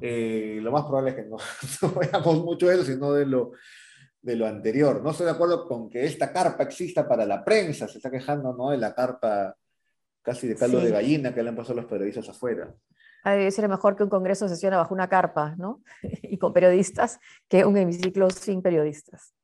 Eh, 0.00 0.58
lo 0.62 0.72
más 0.72 0.84
probable 0.84 1.10
es 1.10 1.16
que 1.16 1.24
no, 1.24 1.36
no 1.82 2.00
veamos 2.00 2.44
mucho 2.44 2.68
de 2.68 2.74
eso, 2.74 2.84
sino 2.84 3.12
de 3.12 3.26
lo, 3.26 3.52
de 4.22 4.36
lo 4.36 4.46
anterior. 4.46 5.02
No 5.02 5.10
estoy 5.10 5.26
de 5.26 5.32
acuerdo 5.32 5.66
con 5.66 5.88
que 5.88 6.04
esta 6.04 6.32
carpa 6.32 6.64
exista 6.64 7.08
para 7.08 7.26
la 7.26 7.44
prensa, 7.44 7.88
se 7.88 7.98
está 7.98 8.10
quejando 8.10 8.54
¿no? 8.54 8.70
de 8.70 8.78
la 8.78 8.94
carpa 8.94 9.56
casi 10.22 10.48
de 10.48 10.56
caldo 10.56 10.80
Sí. 10.80 10.86
de 10.86 10.92
gallina 10.92 11.34
que 11.34 11.42
le 11.42 11.48
han 11.48 11.56
pasado 11.56 11.76
los 11.76 11.86
periodistas 11.86 12.28
afuera. 12.28 12.74
Ha 13.22 13.32
de 13.32 13.50
ser 13.50 13.68
mejor 13.68 13.96
que 13.96 14.02
un 14.02 14.08
Congreso 14.08 14.48
sesiona 14.48 14.78
bajo 14.78 14.94
una 14.94 15.08
carpa, 15.08 15.54
¿no? 15.58 15.82
y 16.22 16.38
con 16.38 16.52
periodistas, 16.52 17.20
que 17.48 17.64
un 17.64 17.76
hemiciclo 17.76 18.30
sin 18.30 18.62
periodistas. 18.62 19.34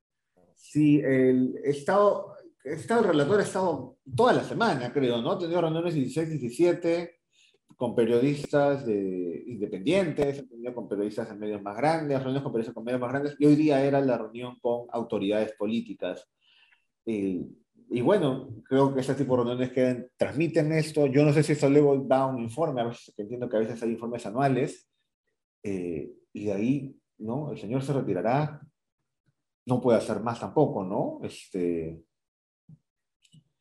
Sí, 0.76 1.00
el 1.02 1.58
Estado, 1.64 2.36
Estado 2.62 3.00
el 3.00 3.06
relator 3.06 3.40
ha 3.40 3.44
estado 3.44 3.96
toda 4.14 4.34
la 4.34 4.44
semana, 4.44 4.92
creo, 4.92 5.22
¿no? 5.22 5.30
Ha 5.30 5.38
tenido 5.38 5.62
reuniones 5.62 5.94
16, 5.94 6.28
17 6.28 7.14
con 7.78 7.94
periodistas 7.94 8.84
de, 8.84 9.42
independientes, 9.46 10.44
con 10.74 10.86
periodistas 10.86 11.30
en 11.30 11.38
medios 11.38 11.62
más 11.62 11.78
grandes, 11.78 12.18
reuniones 12.18 12.42
con 12.42 12.52
periodistas 12.52 12.74
con 12.74 12.84
medios 12.84 13.00
más 13.00 13.10
grandes, 13.10 13.36
y 13.38 13.46
hoy 13.46 13.56
día 13.56 13.82
era 13.82 14.02
la 14.02 14.18
reunión 14.18 14.58
con 14.60 14.86
autoridades 14.90 15.52
políticas. 15.52 16.28
Eh, 17.06 17.40
y 17.88 18.00
bueno, 18.02 18.50
creo 18.68 18.94
que 18.94 19.00
ese 19.00 19.14
tipo 19.14 19.34
de 19.34 19.44
reuniones 19.44 19.72
que 19.72 20.10
transmiten 20.18 20.72
esto. 20.72 21.06
Yo 21.06 21.24
no 21.24 21.32
sé 21.32 21.42
si 21.42 21.52
esto 21.52 21.70
luego 21.70 22.04
da 22.06 22.26
un 22.26 22.42
informe, 22.42 22.82
a 22.82 22.88
veces 22.88 23.14
entiendo 23.16 23.48
que 23.48 23.56
a 23.56 23.60
veces 23.60 23.82
hay 23.82 23.92
informes 23.92 24.26
anuales, 24.26 24.90
eh, 25.62 26.12
y 26.34 26.44
de 26.44 26.52
ahí, 26.52 27.00
¿no? 27.16 27.52
El 27.52 27.58
señor 27.58 27.82
se 27.82 27.94
retirará, 27.94 28.60
no 29.66 29.80
puede 29.80 29.98
hacer 29.98 30.20
más 30.20 30.40
tampoco, 30.40 30.84
¿no? 30.84 31.18
Este, 31.22 32.02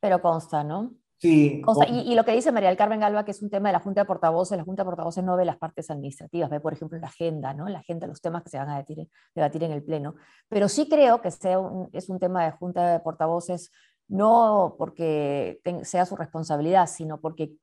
Pero 0.00 0.20
consta, 0.22 0.62
¿no? 0.64 0.92
sí, 1.18 1.62
Consta- 1.64 1.86
con- 1.86 1.94
y, 1.96 2.12
y 2.12 2.14
lo 2.14 2.24
que 2.24 2.32
dice 2.32 2.52
María 2.52 2.68
del 2.68 2.78
Carmen 2.78 3.00
Galva, 3.00 3.24
que 3.24 3.30
es 3.32 3.42
un 3.42 3.50
tema 3.50 3.70
de 3.70 3.72
la 3.72 3.80
Junta 3.80 4.02
de 4.02 4.04
Portavoces, 4.06 4.56
la 4.56 4.64
Junta 4.64 4.82
de 4.82 4.86
Portavoces 4.86 5.24
no 5.24 5.36
ve 5.36 5.44
las 5.44 5.56
partes 5.56 5.90
administrativas, 5.90 6.48
ve, 6.50 6.60
por 6.60 6.72
ejemplo, 6.74 6.98
la 6.98 7.08
agenda, 7.08 7.54
¿no? 7.54 7.68
La 7.68 7.78
agenda, 7.80 8.06
los 8.06 8.20
temas 8.20 8.42
que 8.44 8.50
se 8.50 8.58
van 8.58 8.68
a 8.68 8.74
debatir, 8.74 9.08
debatir 9.34 9.64
en 9.64 9.72
el 9.72 9.82
Pleno. 9.82 10.14
Pero 10.48 10.68
sí 10.68 10.88
creo 10.88 11.20
que 11.20 11.30
sea 11.30 11.58
un- 11.58 11.88
es 11.92 12.08
un 12.08 12.18
tema 12.20 12.44
de 12.44 12.52
Junta 12.52 12.92
de 12.92 13.00
Portavoces, 13.00 13.72
no 14.08 14.76
porque 14.78 15.60
sea 15.82 16.06
su 16.06 16.14
responsabilidad, 16.14 16.86
sino 16.86 17.20
porque 17.20 17.54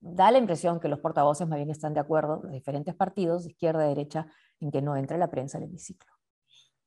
da 0.00 0.30
la 0.30 0.38
impresión 0.38 0.80
que 0.80 0.88
los 0.88 1.00
portavoces 1.00 1.46
más 1.46 1.58
bien 1.58 1.68
están 1.70 1.92
de 1.92 2.00
acuerdo, 2.00 2.40
los 2.42 2.52
diferentes 2.52 2.94
partidos, 2.94 3.44
de 3.44 3.50
izquierda, 3.50 3.82
derecha, 3.82 4.26
en 4.60 4.70
que 4.70 4.80
no 4.80 4.96
entre 4.96 5.18
la 5.18 5.28
prensa 5.30 5.58
al 5.58 5.64
hemiciclo. 5.64 6.10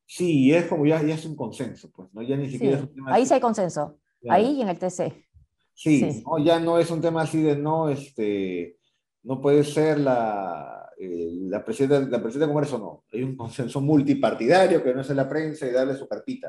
Sí, 0.08 0.52
es 0.54 0.66
como 0.66 0.86
ya, 0.86 1.04
ya 1.04 1.14
es 1.16 1.26
un 1.26 1.36
consenso, 1.36 1.92
pues, 1.92 2.10
¿no? 2.14 2.22
Ya 2.24 2.36
ni 2.38 2.46
Sí, 2.48 2.54
siquiera 2.54 2.78
es 2.78 2.84
un 2.84 2.94
tema 2.96 3.14
ahí 3.14 3.26
sí 3.26 3.34
hay 3.36 3.40
consenso, 3.42 4.00
ya- 4.22 4.34
ahí 4.34 4.56
y 4.58 4.62
en 4.62 4.70
el 4.70 4.80
TC. 4.80 5.14
Sí, 5.76 6.00
sí. 6.12 6.24
¿no? 6.26 6.40
ya 6.44 6.60
no 6.60 6.80
es 6.80 6.90
un 6.90 7.02
tema 7.02 7.22
así 7.22 7.42
de 7.44 7.56
no, 7.56 7.90
este, 7.90 8.78
no 9.24 9.40
puede 9.42 9.64
ser 9.64 10.00
la, 10.00 10.90
eh, 10.98 11.30
la 11.42 11.64
presidenta, 11.64 12.00
la 12.10 12.24
presidenta 12.24 12.48
del 12.48 12.54
Congreso, 12.54 12.80
no. 12.80 13.04
Hay 13.14 13.22
un 13.22 13.36
consenso 13.36 13.80
multipartidario 13.82 14.82
que 14.84 14.94
no 14.96 15.02
es 15.02 15.10
en 15.12 15.18
la 15.18 15.30
prensa 15.30 15.68
y 15.68 15.72
darle 15.72 15.94
su 15.96 16.08
carpita. 16.08 16.48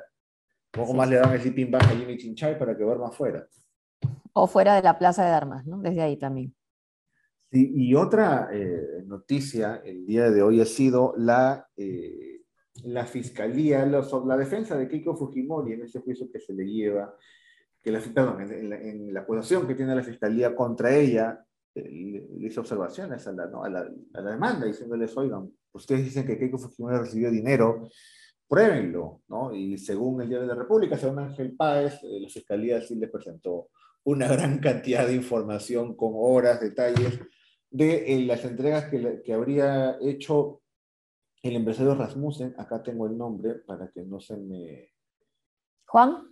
Un 0.75 0.81
poco 0.83 0.93
Sí. 0.93 0.97
más 0.97 1.11
le 1.11 1.17
dan 1.17 1.33
el 1.35 1.41
zipping 1.43 1.71
back 1.71 1.83
a 1.85 1.89
Jimmy 1.97 2.17
Chinchay 2.17 2.59
para 2.59 2.75
que 2.77 2.85
duerma 2.85 3.09
afuera. 3.09 3.47
O 4.33 4.47
fuera 4.47 4.77
de 4.77 4.83
la 4.83 4.99
Plaza 4.99 5.25
de 5.27 5.33
Armas, 5.33 5.67
¿no? 5.67 5.79
Desde 5.81 6.01
ahí 6.01 6.17
también. 6.17 6.55
Sí, 7.51 7.71
y 7.75 7.95
otra 7.95 8.49
eh, 8.53 9.03
noticia 9.07 9.83
el 9.85 10.07
día 10.07 10.31
de 10.31 10.43
hoy 10.43 10.61
ha 10.61 10.67
sido 10.67 11.15
la, 11.17 11.67
eh, 11.77 12.38
la 12.85 13.05
fiscalía, 13.07 14.03
sobre 14.03 14.29
la 14.29 14.37
defensa 14.37 14.77
de 14.77 14.89
Keiko 14.89 15.17
Fujimori 15.17 15.73
en 15.73 15.83
ese 15.83 16.01
juicio 16.01 16.31
que 16.31 16.41
se 16.41 16.53
le 16.53 16.65
lleva, 16.65 17.15
que 17.83 17.91
la, 17.91 18.01
perdón, 18.01 18.41
en, 18.43 18.71
la, 18.71 18.81
en 18.81 19.15
la 19.15 19.21
acusación 19.21 19.67
que 19.67 19.75
tiene 19.75 19.95
la 19.95 20.03
fiscalía 20.03 20.55
contra 20.55 20.95
ella, 20.95 21.45
eh, 21.75 21.91
le, 21.91 22.47
hizo 22.47 22.61
observaciones 22.61 23.27
a 23.27 23.33
la, 23.33 23.47
¿no? 23.47 23.65
a, 23.65 23.69
la, 23.69 23.81
a 24.15 24.21
la 24.21 24.31
demanda 24.31 24.67
diciéndoles, 24.67 25.17
oigan, 25.17 25.51
ustedes 25.73 26.05
dicen 26.05 26.27
que 26.27 26.39
Keiko 26.39 26.59
Fujimori 26.59 26.99
recibió 26.99 27.31
dinero, 27.31 27.89
pruébenlo, 28.47 29.23
¿no? 29.29 29.55
Y 29.55 29.77
según 29.77 30.23
el 30.23 30.29
Diario 30.29 30.49
de 30.49 30.55
la 30.55 30.61
República, 30.61 30.97
según 30.97 31.19
Ángel 31.19 31.55
Páez, 31.55 32.03
eh, 32.03 32.21
la 32.21 32.29
fiscalía 32.29 32.81
sí 32.81 32.95
le 32.95 33.09
presentó 33.09 33.69
una 34.05 34.27
gran 34.27 34.59
cantidad 34.59 35.07
de 35.07 35.15
información 35.15 35.95
con 35.95 36.13
horas, 36.15 36.61
detalles 36.61 37.21
de 37.71 38.15
eh, 38.15 38.25
las 38.25 38.45
entregas 38.45 38.87
que, 38.87 39.21
que 39.23 39.33
habría 39.35 39.99
hecho 40.01 40.63
el 41.43 41.57
empresario 41.57 41.95
Rasmussen. 41.95 42.55
Acá 42.59 42.83
tengo 42.83 43.07
el 43.07 43.17
nombre 43.17 43.55
para 43.67 43.91
que 43.91 44.03
no 44.03 44.21
se 44.21 44.37
me... 44.37 44.91
Juan, 45.87 46.31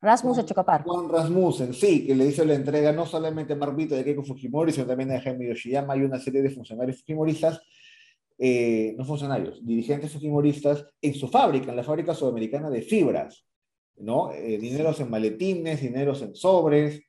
Rasmus 0.00 0.34
Juan- 0.36 0.44
Echecopar. 0.44 0.82
Juan 0.84 1.08
Rasmussen, 1.08 1.72
sí, 1.74 2.06
que 2.06 2.14
le 2.14 2.26
hizo 2.26 2.44
la 2.44 2.54
entrega 2.54 2.92
no 2.92 3.06
solamente 3.06 3.54
a 3.54 3.56
Marbito 3.56 3.94
de 3.94 4.04
Keiko 4.04 4.22
Fujimori, 4.24 4.72
sino 4.72 4.86
también 4.86 5.10
a 5.12 5.20
Jaime 5.20 5.48
Yoshiyama 5.48 5.96
y 5.96 6.02
una 6.02 6.18
serie 6.20 6.42
de 6.42 6.50
funcionarios 6.50 6.98
fujimoristas, 7.00 7.60
eh, 8.38 8.94
no 8.96 9.04
funcionarios, 9.04 9.64
dirigentes 9.66 10.12
fujimoristas, 10.12 10.84
en 11.02 11.14
su 11.14 11.26
fábrica, 11.28 11.70
en 11.70 11.76
la 11.76 11.82
fábrica 11.82 12.14
sudamericana 12.14 12.70
de 12.70 12.82
fibras, 12.82 13.44
¿no? 13.96 14.30
Eh, 14.32 14.58
dineros 14.58 15.00
en 15.00 15.10
maletines, 15.10 15.80
dineros 15.80 16.22
en 16.22 16.36
sobres, 16.36 17.00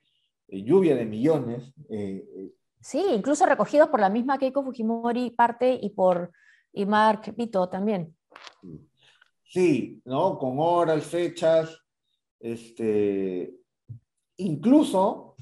eh, 0.47 0.63
lluvia 0.63 0.95
de 0.95 1.05
millones. 1.05 1.71
eh, 1.89 2.23
Sí, 2.81 3.03
incluso 3.13 3.45
recogidos 3.45 3.89
por 3.89 3.99
la 3.99 4.09
misma 4.09 4.37
Keiko 4.37 4.63
Fujimori 4.63 5.31
parte 5.31 5.77
y 5.79 5.89
por 5.89 6.31
y 6.73 6.85
Mark 6.85 7.33
Vito 7.35 7.67
también. 7.69 8.15
Sí, 9.43 10.01
¿no? 10.05 10.37
Con 10.37 10.55
horas, 10.59 11.03
fechas, 11.05 11.75
este, 12.39 13.51
incluso, 14.37 15.35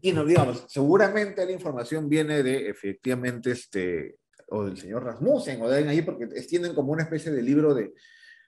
y 0.00 0.12
no, 0.12 0.24
digamos, 0.24 0.64
seguramente 0.68 1.44
la 1.44 1.52
información 1.52 2.08
viene 2.08 2.42
de 2.42 2.70
efectivamente 2.70 3.52
este, 3.52 4.16
o 4.48 4.64
del 4.64 4.78
señor 4.78 5.04
Rasmussen, 5.04 5.60
o 5.60 5.68
de 5.68 5.76
alguien 5.76 5.90
ahí, 5.90 6.02
porque 6.02 6.26
tienen 6.26 6.74
como 6.74 6.92
una 6.92 7.04
especie 7.04 7.30
de 7.30 7.42
libro 7.42 7.74
de, 7.74 7.92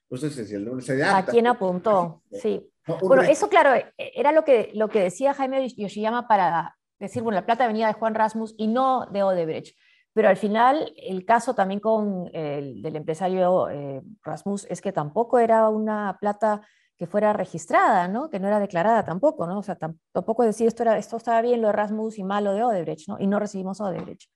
no 0.09 0.17
sé 0.17 0.31
si 0.31 0.55
el 0.55 0.65
nombre 0.65 0.85
de 0.85 1.05
¿A 1.05 1.25
quién 1.27 1.47
apuntó? 1.47 2.23
Sí. 2.33 2.67
¿no? 2.87 2.99
Bueno, 3.01 3.23
eso 3.23 3.49
claro, 3.49 3.75
e- 3.75 3.93
era 4.15 4.33
lo 4.33 4.45
que, 4.45 4.71
lo 4.75 4.89
que 4.89 5.01
decía 5.01 5.35
Jaime 5.35 5.69
Yoshiyama 5.69 6.27
para 6.27 6.77
decir, 6.99 7.23
bueno, 7.23 7.37
la 7.37 7.47
plata 7.47 7.67
venía 7.67 7.87
de 7.87 7.95
Juan 7.95 8.15
Rasmus 8.15 8.55
y 8.57 8.67
no 8.67 9.07
de 9.07 9.23
Odebrecht. 9.23 9.77
Pero 10.15 10.29
al 10.29 10.37
final, 10.37 10.95
el 10.97 11.25
caso 11.25 11.55
también 11.55 11.81
con 11.81 12.31
el 12.33 12.97
empresario 12.97 13.69
eh, 13.69 14.01
Rasmus 14.23 14.67
es 14.71 14.81
que 14.81 14.93
tampoco 14.93 15.39
era 15.39 15.69
una 15.69 16.17
plata 16.21 16.63
que 16.97 17.09
fuera 17.09 17.33
registrada, 17.33 18.07
¿no? 18.07 18.31
Que 18.31 18.39
no 18.39 18.47
era 18.47 18.61
declarada 18.61 19.05
tampoco, 19.05 19.47
¿no? 19.49 19.59
O 19.59 19.63
sea, 19.65 19.77
tam- 19.77 19.99
tampoco 20.13 20.45
decir 20.45 20.69
esto, 20.69 20.85
era, 20.85 20.97
esto 20.97 21.17
estaba 21.17 21.43
bien 21.43 21.61
lo 21.61 21.67
de 21.67 21.73
Rasmus 21.73 22.19
y 22.19 22.23
malo 22.23 22.55
de 22.55 22.63
Odebrecht, 22.63 23.09
¿no? 23.09 23.17
Y 23.19 23.27
no 23.27 23.41
recibimos 23.41 23.81
Odebrecht. 23.81 24.31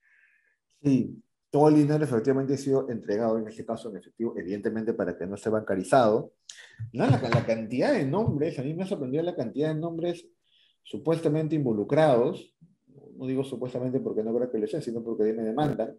Sí, 0.82 1.22
todo 1.50 1.68
el 1.68 1.76
dinero 1.76 2.02
efectivamente 2.02 2.54
ha 2.54 2.56
sido 2.58 2.90
entregado, 2.90 3.38
en 3.38 3.46
este 3.46 3.64
caso 3.64 3.88
en 3.90 3.98
efectivo, 3.98 4.34
evidentemente 4.36 4.92
para 4.92 5.16
que 5.16 5.26
no 5.26 5.36
esté 5.36 5.48
bancarizado. 5.48 6.32
No, 6.92 7.06
la 7.06 7.46
cantidad 7.46 7.92
de 7.92 8.04
nombres, 8.04 8.58
a 8.58 8.62
mí 8.62 8.74
me 8.74 8.84
sorprendió 8.84 9.22
la 9.22 9.36
cantidad 9.36 9.68
de 9.68 9.80
nombres 9.80 10.26
supuestamente 10.82 11.54
involucrados, 11.54 12.56
no 13.18 13.26
digo 13.26 13.44
supuestamente 13.44 14.00
porque 14.00 14.22
no 14.22 14.34
creo 14.34 14.50
que 14.50 14.58
lo 14.58 14.66
sean, 14.66 14.82
sino 14.82 15.02
porque 15.02 15.32
me 15.32 15.42
demandan. 15.42 15.98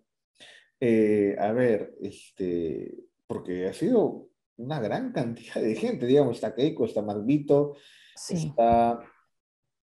Eh, 0.79 1.35
a 1.38 1.51
ver, 1.51 1.93
este, 2.01 2.95
porque 3.27 3.67
ha 3.67 3.73
sido 3.73 4.29
una 4.57 4.79
gran 4.79 5.11
cantidad 5.11 5.61
de 5.61 5.75
gente, 5.75 6.05
digamos, 6.05 6.35
está 6.35 6.55
Keiko, 6.55 6.85
está 6.85 7.01
Marvito, 7.01 7.75
Sí. 8.15 8.47
está 8.47 8.99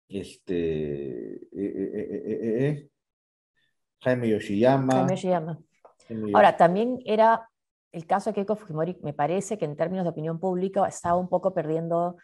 este, 0.07 1.33
eh, 1.35 1.49
eh, 1.51 2.89
Jaime 4.01 4.29
Yoshiyama. 4.29 4.93
Jaime 4.93 5.15
Yoshiyama. 5.15 5.59
Jaime 6.07 6.31
Ahora, 6.33 6.55
también 6.55 6.99
era 7.05 7.49
el 7.91 8.05
caso 8.05 8.29
de 8.29 8.35
Keiko 8.35 8.55
Fujimori 8.55 8.97
me 9.01 9.13
parece 9.13 9.57
que 9.57 9.65
en 9.65 9.75
términos 9.75 10.05
de 10.05 10.11
opinión 10.11 10.39
pública 10.39 10.87
estaba 10.87 11.17
un 11.17 11.29
poco 11.29 11.53
perdiendo 11.53 12.17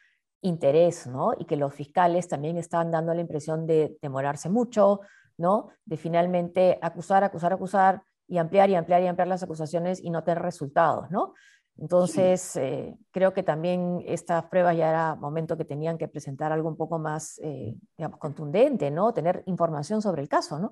interés, 0.44 1.08
¿no? 1.08 1.34
Y 1.38 1.46
que 1.46 1.56
los 1.56 1.74
fiscales 1.74 2.28
también 2.28 2.58
estaban 2.58 2.92
dando 2.92 3.14
la 3.14 3.22
impresión 3.22 3.66
de 3.66 3.98
demorarse 4.02 4.50
mucho, 4.50 5.02
¿no? 5.38 5.70
De 5.86 5.98
finalmente 5.98 6.78
acusar, 6.82 7.24
acusar, 7.24 7.54
acusar 7.54 8.04
y 8.28 8.38
ampliar 8.38 8.70
y 8.70 8.76
ampliar 8.76 9.02
y 9.02 9.08
ampliar 9.08 9.28
las 9.28 9.44
acusaciones 9.44 10.04
y 10.04 10.10
no 10.10 10.24
tener 10.24 10.42
resultados, 10.42 11.10
¿no? 11.10 11.34
Entonces, 11.78 12.56
eh, 12.58 12.96
creo 13.12 13.34
que 13.34 13.42
también 13.42 14.04
estas 14.06 14.46
pruebas 14.46 14.78
ya 14.78 14.90
era 14.90 15.16
momento 15.16 15.58
que 15.58 15.66
tenían 15.66 15.98
que 15.98 16.08
presentar 16.08 16.52
algo 16.52 16.70
un 16.70 16.78
poco 16.78 17.00
más, 17.00 17.40
eh, 17.42 17.76
digamos, 17.98 18.20
contundente, 18.20 18.92
¿no? 18.92 19.14
Tener 19.14 19.42
información 19.48 20.02
sobre 20.02 20.22
el 20.22 20.30
caso, 20.30 20.60
¿no? 20.60 20.72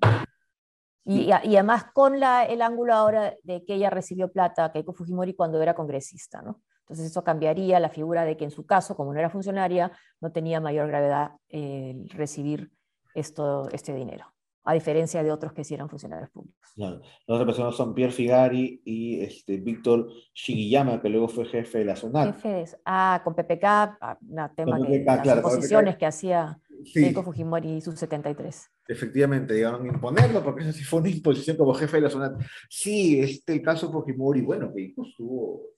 Y, 1.03 1.31
además 1.31 1.85
con 1.93 2.19
la, 2.19 2.45
el 2.45 2.61
ángulo 2.61 2.93
ahora 2.93 3.33
de 3.43 3.65
que 3.65 3.73
ella 3.73 3.89
recibió 3.89 4.31
plata, 4.31 4.71
Keiko 4.71 4.93
Fujimori, 4.93 5.33
cuando 5.33 5.59
era 5.59 5.73
congresista, 5.73 6.43
¿no? 6.43 6.61
Entonces 6.91 7.11
eso 7.11 7.23
cambiaría 7.23 7.79
la 7.79 7.87
figura 7.87 8.25
de 8.25 8.35
que 8.35 8.43
en 8.43 8.51
su 8.51 8.65
caso, 8.65 8.97
como 8.97 9.13
no 9.13 9.19
era 9.19 9.29
funcionaria, 9.29 9.93
no 10.19 10.33
tenía 10.33 10.59
mayor 10.59 10.89
gravedad 10.89 11.31
el 11.47 12.09
recibir 12.09 12.69
esto, 13.15 13.69
este 13.71 13.93
dinero, 13.93 14.25
a 14.65 14.73
diferencia 14.73 15.23
de 15.23 15.31
otros 15.31 15.53
que 15.53 15.63
sí 15.63 15.73
eran 15.73 15.87
funcionarios 15.87 16.29
públicos. 16.31 16.59
Las 16.75 16.99
otras 17.27 17.45
personas 17.45 17.75
son 17.75 17.93
Pierre 17.95 18.11
Figari 18.11 18.81
y 18.83 19.21
este, 19.21 19.55
Víctor 19.55 20.09
Shigiyama, 20.33 21.01
que 21.01 21.07
luego 21.07 21.29
fue 21.29 21.45
jefe 21.45 21.77
de 21.79 21.85
la 21.85 21.95
SUNAT. 21.95 22.35
ah, 22.83 23.21
con 23.23 23.35
PPK, 23.35 23.63
ah, 23.63 24.17
tema 24.53 24.77
de 24.77 25.05
las 25.05 25.39
posiciones 25.39 25.95
que 25.95 26.05
hacía 26.05 26.59
Keiko 26.93 27.23
Fujimori 27.23 27.77
y 27.77 27.81
sus 27.81 27.97
73. 27.97 28.69
Efectivamente, 28.85 29.53
llegaron 29.53 29.85
a 29.85 29.93
imponerlo, 29.93 30.43
porque 30.43 30.63
eso 30.63 30.73
sí 30.73 30.83
fue 30.83 30.99
una 30.99 31.09
imposición 31.09 31.55
como 31.55 31.73
jefe 31.73 31.97
de 31.97 32.01
la 32.01 32.09
SUNAT. 32.09 32.41
Sí, 32.69 33.21
este, 33.21 33.53
el 33.53 33.61
caso 33.61 33.89
Fujimori, 33.89 34.41
bueno, 34.41 34.73
que 34.73 34.93
estuvo 34.93 35.71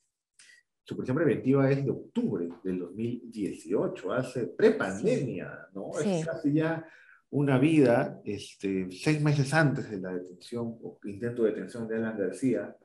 su 0.83 0.97
prisión 0.97 1.17
preventiva 1.17 1.69
es 1.71 1.83
de 1.83 1.91
octubre 1.91 2.49
del 2.63 2.79
2018, 2.79 4.13
hace 4.13 4.47
prepandemia, 4.47 5.69
¿no? 5.73 5.91
Es 5.97 6.25
casi 6.25 6.53
ya 6.53 6.85
una 7.29 7.57
vida, 7.57 8.21
este, 8.25 8.91
seis 8.91 9.21
meses 9.21 9.53
antes 9.53 9.89
de 9.89 9.99
la 9.99 10.13
detención 10.13 10.77
o 10.83 10.99
intento 11.05 11.43
de 11.43 11.51
detención 11.51 11.87
de 11.87 11.95
Alan 11.95 12.17
García, 12.17 12.75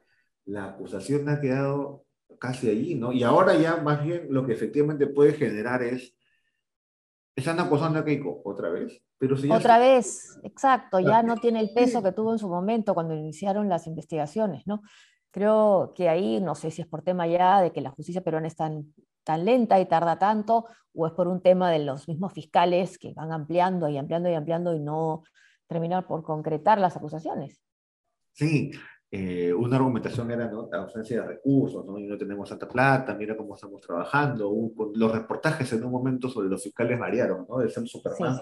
la 0.47 0.67
acusación 0.67 1.29
ha 1.29 1.41
quedado 1.41 2.07
casi 2.39 2.71
allí, 2.71 2.95
¿no? 2.95 3.13
Y 3.13 3.25
ahora 3.25 3.57
ya 3.57 3.77
más 3.77 4.03
bien 4.03 4.29
lo 4.31 4.47
que 4.47 4.53
efectivamente 4.53 5.09
puede 5.09 5.33
generar 5.33 5.83
es, 5.83 6.15
están 7.37 7.59
acusando 7.61 7.99
a 7.99 8.05
Keiko 8.05 8.41
otra 8.45 8.71
vez, 8.71 9.03
pero 9.19 9.37
si 9.37 9.51
Otra 9.51 9.79
vez, 9.79 10.39
exacto, 10.45 11.01
ya 11.01 11.23
no 11.23 11.37
tiene 11.37 11.61
el 11.61 11.71
peso 11.75 12.03
que 12.03 12.13
tuvo 12.13 12.33
en 12.33 12.39
su 12.39 12.49
momento 12.49 12.95
cuando 12.95 13.15
iniciaron 13.15 13.69
las 13.69 13.87
investigaciones, 13.87 14.67
¿no? 14.67 14.83
Creo 15.39 15.93
que 15.95 16.09
ahí, 16.09 16.41
no 16.41 16.57
sé 16.57 16.73
si 16.73 16.83
es 16.83 16.89
por 16.89 17.03
tema 17.03 17.25
ya 17.29 17.63
de 17.63 17.71
que 17.71 17.81
la 17.81 17.91
justicia 17.91 18.23
peruana 18.23 18.49
es 18.49 18.57
tan, 18.57 18.93
tan 19.23 19.45
lenta 19.45 19.79
y 19.79 19.87
tarda 19.87 20.19
tanto, 20.19 20.67
o 20.93 21.07
es 21.07 21.13
por 21.13 21.29
un 21.29 21.41
tema 21.41 21.71
de 21.71 21.79
los 21.79 22.09
mismos 22.09 22.33
fiscales 22.33 22.99
que 22.99 23.15
van 23.15 23.31
ampliando 23.31 23.89
y 23.89 23.97
ampliando 23.99 24.29
y 24.29 24.35
ampliando 24.35 24.75
y 24.75 24.81
no 24.81 25.23
terminar 25.69 26.09
por 26.09 26.25
concretar 26.25 26.81
las 26.81 26.97
acusaciones. 26.97 27.63
Sí, 28.33 28.73
eh, 29.13 29.55
una 29.55 29.77
argumentación 29.77 30.29
era 30.33 30.49
¿no? 30.49 30.69
la 30.73 30.79
ausencia 30.79 31.21
de 31.21 31.29
recursos, 31.29 31.87
¿no? 31.87 32.01
y 32.01 32.09
no 32.09 32.19
tenemos 32.19 32.49
tanta 32.49 32.67
plata, 32.67 33.15
mira 33.15 33.37
cómo 33.37 33.55
estamos 33.55 33.81
trabajando. 33.81 34.53
los 34.93 35.13
reportajes 35.13 35.73
en 35.73 35.85
un 35.85 35.93
momento 35.93 36.29
sobre 36.29 36.49
los 36.49 36.65
fiscales 36.65 36.99
variaron, 36.99 37.47
¿no? 37.49 37.59
de 37.59 37.71
ser 37.71 37.87
Superman 37.87 38.41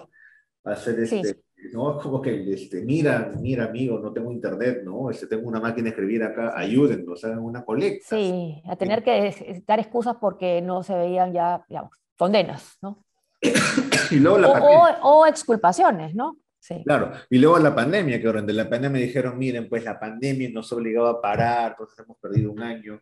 a 0.63 0.75
ser 0.75 0.99
este, 0.99 1.43
¿no? 1.71 1.97
Como 1.99 2.21
que, 2.21 2.53
este, 2.53 2.81
mira, 2.81 3.33
mira, 3.39 3.65
amigo, 3.65 3.99
no 3.99 4.13
tengo 4.13 4.31
internet, 4.31 4.81
¿no? 4.83 5.09
Este, 5.09 5.27
tengo 5.27 5.47
una 5.47 5.59
máquina 5.59 5.85
de 5.85 5.89
escribir 5.89 6.23
acá, 6.23 6.53
ayúdennos, 6.55 7.23
hagan 7.23 7.39
una 7.39 7.63
colecta. 7.63 8.15
Sí, 8.15 8.61
a 8.65 8.75
tener 8.75 9.03
que 9.03 9.63
dar 9.65 9.79
excusas 9.79 10.15
porque 10.19 10.61
no 10.61 10.83
se 10.83 10.95
veían 10.95 11.33
ya, 11.33 11.63
digamos, 11.67 11.91
condenas, 12.17 12.77
¿no? 12.81 13.03
y 14.11 14.15
luego 14.15 14.37
la 14.37 14.49
o, 14.49 15.19
o, 15.19 15.27
exculpaciones, 15.27 16.15
¿no? 16.15 16.37
Sí. 16.59 16.83
Claro, 16.83 17.11
y 17.29 17.37
luego 17.37 17.59
la 17.59 17.73
pandemia, 17.73 18.19
que 18.19 18.27
durante 18.27 18.51
la 18.51 18.69
pandemia 18.69 19.01
dijeron, 19.01 19.37
miren, 19.37 19.69
pues 19.69 19.85
la 19.85 19.97
pandemia 19.97 20.49
nos 20.51 20.71
obligaba 20.73 21.11
a 21.11 21.21
parar, 21.21 21.71
entonces 21.71 21.99
hemos 21.99 22.17
perdido 22.17 22.51
un 22.51 22.61
año. 22.61 23.01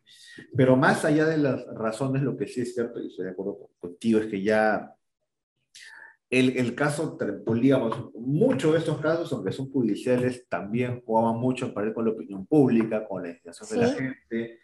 Pero 0.56 0.76
más 0.76 1.04
allá 1.04 1.26
de 1.26 1.38
las 1.38 1.66
razones, 1.74 2.22
lo 2.22 2.38
que 2.38 2.48
sí 2.48 2.62
es 2.62 2.76
cierto, 2.76 3.02
y 3.02 3.08
estoy 3.08 3.26
de 3.26 3.32
acuerdo 3.32 3.70
contigo, 3.80 4.20
es 4.20 4.28
que 4.28 4.44
ya 4.44 4.96
el, 6.30 6.58
el, 6.58 6.76
caso, 6.76 7.18
pues, 7.46 7.62
digamos, 7.62 8.14
muchos 8.16 8.74
de 8.74 8.80
estos 8.80 9.00
casos, 9.00 9.32
aunque 9.32 9.52
son 9.52 9.70
judiciales, 9.72 10.46
también 10.50 11.02
jugaban 11.06 11.40
mucho 11.40 11.74
para 11.74 11.94
con 11.94 12.06
la 12.06 12.12
opinión 12.12 12.46
pública, 12.46 13.08
con 13.08 13.24
la 13.24 13.30
legislación 13.30 13.70
de 13.70 13.86
la 13.86 13.94
gente, 13.94 14.60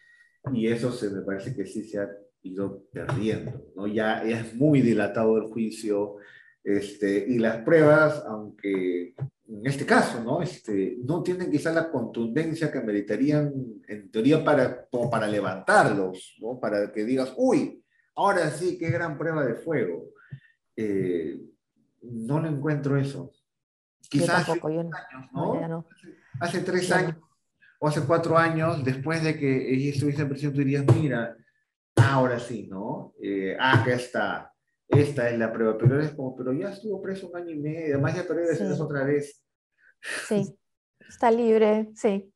y 0.54 0.68
eso 0.68 0.92
se 0.92 1.10
me 1.10 1.22
parece 1.22 1.56
que 1.56 1.66
sí 1.66 1.84
se 1.84 2.00
ha 2.00 2.10
ido 2.42 2.84
perdiendo, 2.92 3.66
¿no? 3.76 3.86
Ya 3.88 4.24
es 4.24 4.56
muy 4.56 4.82
dilatado 4.82 5.38
el 5.38 5.44
juicio, 5.44 6.16
este, 6.64 7.26
y 7.28 7.38
las 7.38 7.58
pruebas, 7.58 8.24
aunque 8.28 9.14
en 9.52 9.68
este 9.68 9.86
caso, 9.86 10.24
¿no? 10.24 10.42
Este, 10.42 10.98
no 11.04 11.22
tienen 11.22 11.52
quizá 11.52 11.74
la 11.74 11.92
contundencia 11.92 12.72
que 12.72 12.82
meritarían, 12.82 13.54
en 13.88 14.10
teoría, 14.10 14.44
para, 14.44 14.88
para 15.12 15.28
levantarlos, 15.28 16.38
¿no? 16.40 16.60
Para 16.60 16.92
que 16.92 17.04
digas, 17.04 17.34
uy, 17.36 17.84
ahora 18.16 18.50
sí, 18.50 18.78
qué 18.78 18.90
gran 18.90 19.18
prueba 19.18 19.46
de 19.46 19.56
fuego. 19.56 20.10
Eh, 20.76 21.40
no 22.02 22.40
lo 22.40 22.48
encuentro 22.48 22.98
eso. 22.98 23.32
Quizás 24.10 24.50
hace, 24.50 24.60
años, 24.64 25.86
hace 26.40 26.62
tres 26.62 26.92
años 26.92 27.18
o 27.80 27.88
hace 27.88 28.02
cuatro 28.02 28.38
años, 28.38 28.84
después 28.84 29.24
de 29.24 29.38
que 29.38 29.74
ella 29.74 29.92
estuviese 29.92 30.22
en 30.22 30.30
prisión, 30.30 30.54
tú 30.54 30.60
dirías, 30.60 30.86
mira, 30.96 31.36
ahora 31.96 32.40
sí, 32.40 32.68
¿no? 32.70 33.14
Eh, 33.22 33.58
ah, 33.60 33.82
acá 33.82 33.94
está, 33.94 34.54
esta 34.88 35.30
es 35.30 35.40
la 35.40 35.52
prueba, 35.52 35.78
pero 35.78 36.00
es 36.00 36.12
como, 36.12 36.36
pero 36.36 36.54
ya 36.54 36.70
estuvo 36.70 37.02
preso 37.02 37.30
un 37.30 37.38
año 37.38 37.52
y 37.52 37.60
medio, 37.60 37.96
además 37.96 38.16
ya 38.16 38.28
todavía 38.28 38.54
sí. 38.54 38.64
otra 38.80 39.04
vez. 39.04 39.44
Sí, 40.28 40.58
está 41.08 41.32
libre, 41.32 41.90
sí. 41.96 42.32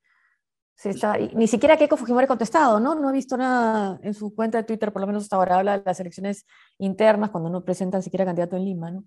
sí 0.75 0.89
está, 0.89 1.17
ni 1.17 1.47
siquiera 1.47 1.77
Keiko 1.77 1.97
Fujimori 1.97 2.25
ha 2.25 2.27
contestado, 2.27 2.79
¿no? 2.79 2.95
No 2.95 3.09
he 3.09 3.13
visto 3.13 3.37
nada 3.37 3.99
en 4.01 4.13
su 4.13 4.33
cuenta 4.33 4.57
de 4.57 4.63
Twitter, 4.63 4.91
por 4.91 5.01
lo 5.01 5.07
menos 5.07 5.23
hasta 5.23 5.35
ahora 5.35 5.57
habla 5.57 5.77
de 5.77 5.83
las 5.85 5.99
elecciones 5.99 6.47
internas, 6.79 7.29
cuando 7.29 7.49
no 7.49 7.63
presentan 7.63 8.01
siquiera 8.01 8.25
candidato 8.25 8.55
en 8.55 8.65
Lima, 8.65 8.89
¿no? 8.89 9.03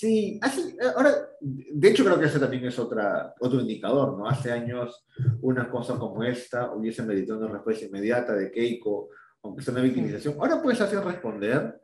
Sí, 0.00 0.40
hace, 0.40 0.74
ahora, 0.96 1.10
de 1.42 1.90
hecho 1.90 2.02
creo 2.06 2.18
que 2.18 2.24
ese 2.24 2.38
también 2.38 2.64
es 2.64 2.78
otra, 2.78 3.34
otro 3.38 3.60
indicador, 3.60 4.16
¿no? 4.16 4.26
Hace 4.26 4.50
años 4.50 5.04
una 5.42 5.70
cosa 5.70 5.98
como 5.98 6.24
esta 6.24 6.72
hubiese 6.72 7.02
meditado 7.02 7.40
una 7.40 7.52
respuesta 7.52 7.84
inmediata 7.84 8.32
de 8.34 8.50
Keiko, 8.50 9.10
aunque 9.42 9.62
sea 9.62 9.74
una 9.74 9.82
victimización. 9.82 10.36
Ahora 10.40 10.62
puedes 10.62 10.80
hacer 10.80 11.04
responder 11.04 11.82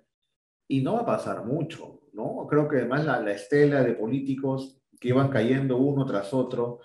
y 0.67 0.81
no 0.81 0.95
va 0.95 1.01
a 1.01 1.05
pasar 1.07 1.45
mucho, 1.45 2.09
¿no? 2.15 2.47
Creo 2.49 2.67
que 2.67 2.79
además 2.79 3.05
la, 3.05 3.21
la 3.21 3.33
estela 3.33 3.83
de 3.83 3.93
políticos 3.93 4.81
que 4.99 5.09
iban 5.09 5.29
cayendo 5.29 5.77
uno 5.77 6.07
tras 6.07 6.33
otro 6.33 6.81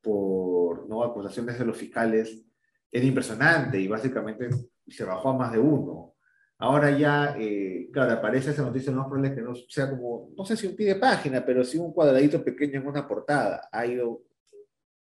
por 0.00 0.88
¿no? 0.88 1.02
acusaciones 1.02 1.58
de 1.58 1.64
los 1.64 1.76
fiscales 1.76 2.46
era 2.88 3.04
impresionante 3.04 3.80
y 3.80 3.88
básicamente 3.88 4.48
se 4.86 5.04
bajó 5.04 5.30
a 5.30 5.38
más 5.38 5.50
de 5.50 5.58
uno. 5.58 6.14
Ahora 6.60 6.90
ya, 6.90 7.36
eh, 7.38 7.88
claro, 7.92 8.12
aparece 8.12 8.50
esa 8.50 8.62
noticia, 8.62 8.92
no 8.92 9.08
es 9.24 9.32
que 9.32 9.40
no 9.40 9.54
sea 9.54 9.88
como, 9.88 10.30
no 10.36 10.44
sé 10.44 10.56
si 10.56 10.66
un 10.66 10.74
pie 10.74 10.88
de 10.88 10.96
página, 10.96 11.44
pero 11.44 11.62
sí 11.62 11.78
un 11.78 11.92
cuadradito 11.92 12.42
pequeño 12.42 12.80
en 12.80 12.86
una 12.86 13.06
portada. 13.06 13.68
Ha 13.70 13.86
ido 13.86 14.22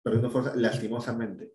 perdiendo 0.00 0.30
fuerza 0.30 0.52
lastimosamente. 0.54 1.52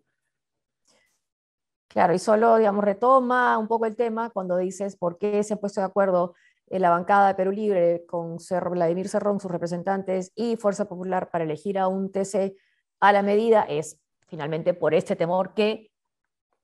Claro, 1.88 2.12
y 2.12 2.18
solo, 2.18 2.58
digamos, 2.58 2.84
retoma 2.84 3.56
un 3.56 3.68
poco 3.68 3.86
el 3.86 3.96
tema 3.96 4.28
cuando 4.28 4.58
dices 4.58 4.96
por 4.96 5.16
qué 5.16 5.42
se 5.42 5.54
ha 5.54 5.56
puesto 5.56 5.80
de 5.80 5.86
acuerdo 5.86 6.34
en 6.68 6.82
la 6.82 6.90
bancada 6.90 7.28
de 7.28 7.34
Perú 7.34 7.52
Libre 7.52 8.04
con 8.06 8.36
Vladimir 8.70 9.08
Cerrón, 9.08 9.40
sus 9.40 9.50
representantes, 9.50 10.30
y 10.34 10.56
Fuerza 10.56 10.86
Popular 10.86 11.30
para 11.30 11.44
elegir 11.44 11.78
a 11.78 11.88
un 11.88 12.12
TC 12.12 12.54
a 13.00 13.12
la 13.12 13.22
medida, 13.22 13.62
es 13.62 13.98
finalmente 14.26 14.74
por 14.74 14.92
este 14.92 15.16
temor 15.16 15.54
que 15.54 15.90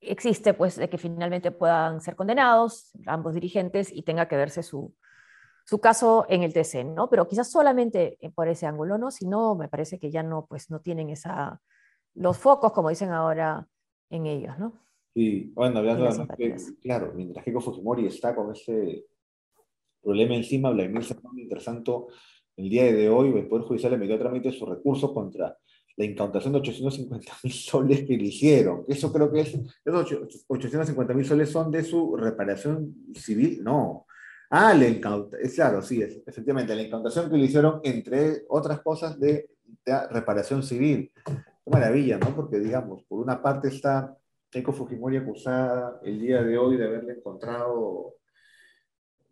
existe 0.03 0.55
pues 0.55 0.77
de 0.77 0.89
que 0.89 0.99
finalmente 0.99 1.51
puedan 1.51 2.01
ser 2.01 2.17
condenados 2.17 2.93
ambos 3.07 3.35
dirigentes 3.35 3.93
y 3.93 4.03
tenga 4.03 4.27
que 4.29 4.37
verse 4.37 4.63
su, 4.63 4.95
su 5.65 5.81
caso 5.81 6.27
en 6.29 6.43
el 6.43 6.53
TC, 6.53 6.85
¿no? 6.85 7.09
Pero 7.09 7.27
quizás 7.27 7.51
solamente 7.51 8.19
por 8.35 8.49
ese 8.49 8.67
ángulo, 8.67 8.99
¿no? 8.99 9.11
Si 9.11 9.27
no, 9.27 9.55
me 9.55 9.69
parece 9.69 9.99
que 9.99 10.11
ya 10.11 10.23
no, 10.23 10.47
pues 10.47 10.71
no 10.71 10.81
tienen 10.81 11.09
esa, 11.09 11.61
los 12.15 12.37
focos, 12.37 12.73
como 12.73 12.89
dicen 12.89 13.11
ahora, 13.11 13.67
en 14.11 14.27
ellos, 14.27 14.59
¿no? 14.59 14.73
Sí, 15.15 15.53
bueno, 15.55 15.79
hablando 15.79 16.27
que, 16.37 16.57
claro, 16.81 17.13
mientras 17.15 17.45
Keiko 17.45 17.61
Fujimori 17.61 18.07
está 18.07 18.35
con 18.35 18.53
ese 18.53 19.07
problema 20.03 20.35
encima, 20.35 20.71
Vladimir 20.71 21.05
Serrano, 21.05 21.31
mientras 21.35 21.65
tanto, 21.65 22.09
el 22.57 22.69
día 22.69 22.85
de 22.93 23.09
hoy 23.09 23.29
el 23.39 23.47
Poder 23.47 23.67
Judicial 23.67 23.93
emitió 23.93 24.19
trámite 24.19 24.53
su 24.53 24.67
recurso 24.67 25.13
contra 25.13 25.57
la 25.97 26.05
incautación 26.05 26.53
de 26.53 26.59
850 26.61 27.33
mil 27.43 27.53
soles 27.53 28.05
que 28.05 28.17
le 28.17 28.25
hicieron. 28.25 28.85
Eso 28.89 29.13
creo 29.13 29.31
que 29.31 29.41
es, 29.41 29.59
esos 29.85 30.45
850 30.47 31.15
mil 31.15 31.25
soles 31.25 31.51
son 31.51 31.71
de 31.71 31.85
su 31.85 32.17
reparación 32.17 32.95
civil, 33.15 33.63
no. 33.63 34.07
Ah, 34.51 34.75
la 34.75 34.87
incautación, 34.87 35.51
claro, 35.55 35.83
sí, 35.83 36.03
es, 36.03 36.21
efectivamente, 36.27 36.75
la 36.75 36.83
incautación 36.83 37.31
que 37.31 37.37
le 37.37 37.45
hicieron, 37.45 37.81
entre 37.85 38.45
otras 38.49 38.81
cosas, 38.81 39.19
de, 39.19 39.49
reparación 40.11 40.63
civil. 40.63 41.11
Qué 41.25 41.71
maravilla, 41.71 42.19
¿no? 42.19 42.35
Porque, 42.37 42.59
digamos, 42.59 43.03
por 43.05 43.21
una 43.21 43.41
parte 43.41 43.69
está 43.69 44.17
Keiko 44.51 44.73
Fujimori 44.73 45.17
acusada 45.17 45.99
el 46.05 46.21
día 46.21 46.43
de 46.43 46.59
hoy 46.59 46.77
de 46.77 46.85
haberle 46.85 47.15
encontrado 47.15 48.17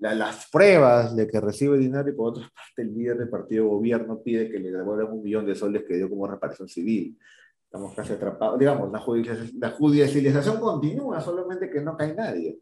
las 0.01 0.49
pruebas 0.51 1.15
de 1.15 1.27
que 1.27 1.41
recibe 1.41 1.79
dinero 1.79 2.09
y 2.09 2.13
por 2.13 2.31
otra 2.31 2.43
parte 2.43 2.83
el 2.83 2.95
líder 2.95 3.19
del 3.19 3.29
partido 3.29 3.69
gobierno 3.69 4.21
pide 4.23 4.51
que 4.51 4.59
le 4.59 4.71
devuelvan 4.71 5.13
un 5.13 5.23
millón 5.23 5.47
de 5.47 5.55
soles 5.55 5.85
que 5.87 5.97
dio 5.97 6.09
como 6.09 6.27
reparación 6.27 6.69
civil. 6.69 7.19
Estamos 7.65 7.95
casi 7.95 8.15
atrapados. 8.15 8.59
Digamos, 8.59 8.91
la, 8.91 9.01
la 9.59 9.71
judicialización 9.71 10.59
continúa, 10.59 11.21
solamente 11.21 11.71
que 11.71 11.81
no 11.81 11.97
cae 11.97 12.15
nadie. 12.15 12.59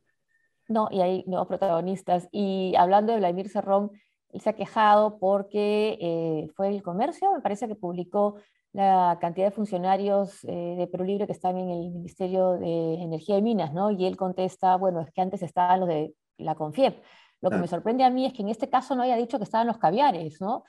No, 0.68 0.88
y 0.90 1.00
hay 1.00 1.24
nuevos 1.26 1.48
protagonistas. 1.48 2.28
Y 2.30 2.74
hablando 2.76 3.12
de 3.12 3.18
Vladimir 3.18 3.48
Cerrón, 3.48 3.90
él 4.30 4.40
se 4.40 4.50
ha 4.50 4.52
quejado 4.52 5.18
porque 5.18 5.96
eh, 6.00 6.48
fue 6.54 6.68
el 6.68 6.82
comercio, 6.82 7.32
me 7.32 7.40
parece 7.40 7.66
que 7.68 7.74
publicó 7.74 8.36
la 8.72 9.16
cantidad 9.20 9.46
de 9.46 9.50
funcionarios 9.50 10.44
eh, 10.44 10.74
de 10.76 10.86
Perú 10.86 11.04
Libre 11.04 11.26
que 11.26 11.32
están 11.32 11.56
en 11.56 11.70
el 11.70 11.90
Ministerio 11.90 12.58
de 12.58 12.94
Energía 13.02 13.38
y 13.38 13.42
Minas, 13.42 13.72
¿no? 13.72 13.90
Y 13.90 14.04
él 14.04 14.16
contesta, 14.16 14.76
bueno, 14.76 15.00
es 15.00 15.10
que 15.10 15.22
antes 15.22 15.42
estaban 15.42 15.80
los 15.80 15.88
de 15.88 16.12
la 16.36 16.54
CONFIEP. 16.54 17.02
Lo 17.40 17.50
que 17.50 17.56
me 17.56 17.68
sorprende 17.68 18.04
a 18.04 18.10
mí 18.10 18.26
es 18.26 18.32
que 18.32 18.42
en 18.42 18.48
este 18.48 18.68
caso 18.68 18.94
no 18.96 19.02
haya 19.02 19.16
dicho 19.16 19.38
que 19.38 19.44
estaban 19.44 19.66
los 19.66 19.78
caviares, 19.78 20.40
¿no? 20.40 20.64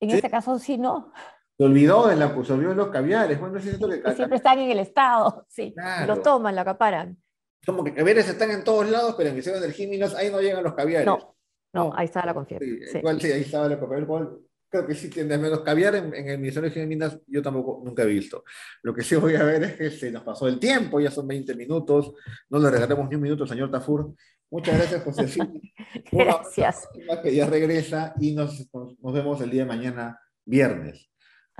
En 0.00 0.10
este 0.10 0.30
caso 0.30 0.58
sí, 0.58 0.78
no. 0.78 1.12
Se 1.56 1.64
olvidó 1.64 2.08
de, 2.08 2.16
la, 2.16 2.28
se 2.44 2.52
olvidó 2.52 2.70
de 2.70 2.76
los 2.76 2.88
caviares. 2.88 3.40
Bueno, 3.40 3.56
es 3.58 3.64
que, 3.64 4.14
siempre 4.14 4.36
están 4.36 4.58
en 4.58 4.70
el 4.70 4.78
Estado, 4.80 5.46
sí. 5.48 5.74
Los 6.06 6.22
toman, 6.22 6.54
lo 6.54 6.60
acaparan. 6.60 7.16
Como 7.64 7.82
que 7.82 7.94
caviares 7.94 8.28
están 8.28 8.50
en 8.50 8.62
todos 8.62 8.88
lados, 8.88 9.14
pero 9.16 9.22
en 9.22 9.28
el 9.28 9.32
Ministerio 9.34 9.60
de 9.60 9.66
Energía 9.66 9.86
y 9.86 9.88
Minas 9.88 10.14
ahí 10.14 10.30
no 10.30 10.40
llegan 10.40 10.62
los 10.62 10.74
caviares. 10.74 11.06
No, 11.06 11.36
no, 11.72 11.92
ahí 11.96 12.04
estaba 12.04 12.26
la 12.26 12.34
confianza. 12.34 12.66
Sí, 12.66 12.98
Igual 12.98 13.20
sí, 13.20 13.32
ahí 13.32 13.42
estaba 13.42 13.68
la 13.68 13.80
confianza. 13.80 14.30
Creo 14.68 14.86
que 14.86 14.94
sí 14.94 15.08
tiene 15.08 15.38
menos 15.38 15.60
caviar 15.60 15.94
en, 15.94 16.12
el 16.12 16.38
Ministerio 16.38 16.70
de 16.70 16.86
Minas, 16.86 17.18
yo 17.26 17.40
tampoco 17.40 17.80
nunca 17.84 18.02
he 18.02 18.06
visto. 18.06 18.44
Lo 18.82 18.92
que 18.92 19.02
sí 19.02 19.14
voy 19.14 19.36
a 19.36 19.44
ver 19.44 19.62
es 19.62 19.72
que 19.74 19.90
se 19.90 20.10
nos 20.10 20.22
pasó 20.22 20.48
el 20.48 20.58
tiempo, 20.58 21.00
ya 21.00 21.10
son 21.10 21.26
20 21.26 21.54
minutos, 21.54 22.12
no 22.50 22.58
le 22.58 22.70
regalemos 22.70 23.08
ni 23.08 23.14
un 23.14 23.22
minuto 23.22 23.44
al 23.44 23.48
señor 23.48 23.70
Tafur. 23.70 24.14
Muchas 24.50 24.78
gracias, 24.78 25.02
Josefina. 25.02 25.52
gracias. 26.12 26.88
Que 27.22 27.34
ya 27.34 27.46
regresa 27.46 28.14
y 28.20 28.32
nos, 28.32 28.68
nos, 28.72 29.12
vemos 29.12 29.40
el 29.40 29.50
día 29.50 29.62
de 29.62 29.68
mañana, 29.68 30.20
viernes. 30.44 31.10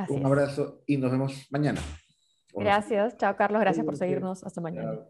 Un 0.09 0.25
abrazo 0.27 0.83
y 0.87 0.99
nos 0.99 1.11
vemos 1.11 1.47
mañana. 1.51 1.81
Gracias. 2.55 3.17
Chao, 3.17 3.37
Carlos. 3.37 3.61
Gracias 3.61 3.85
por 3.85 3.97
seguirnos. 3.97 4.45
Hasta 4.45 4.61
mañana. 4.61 5.01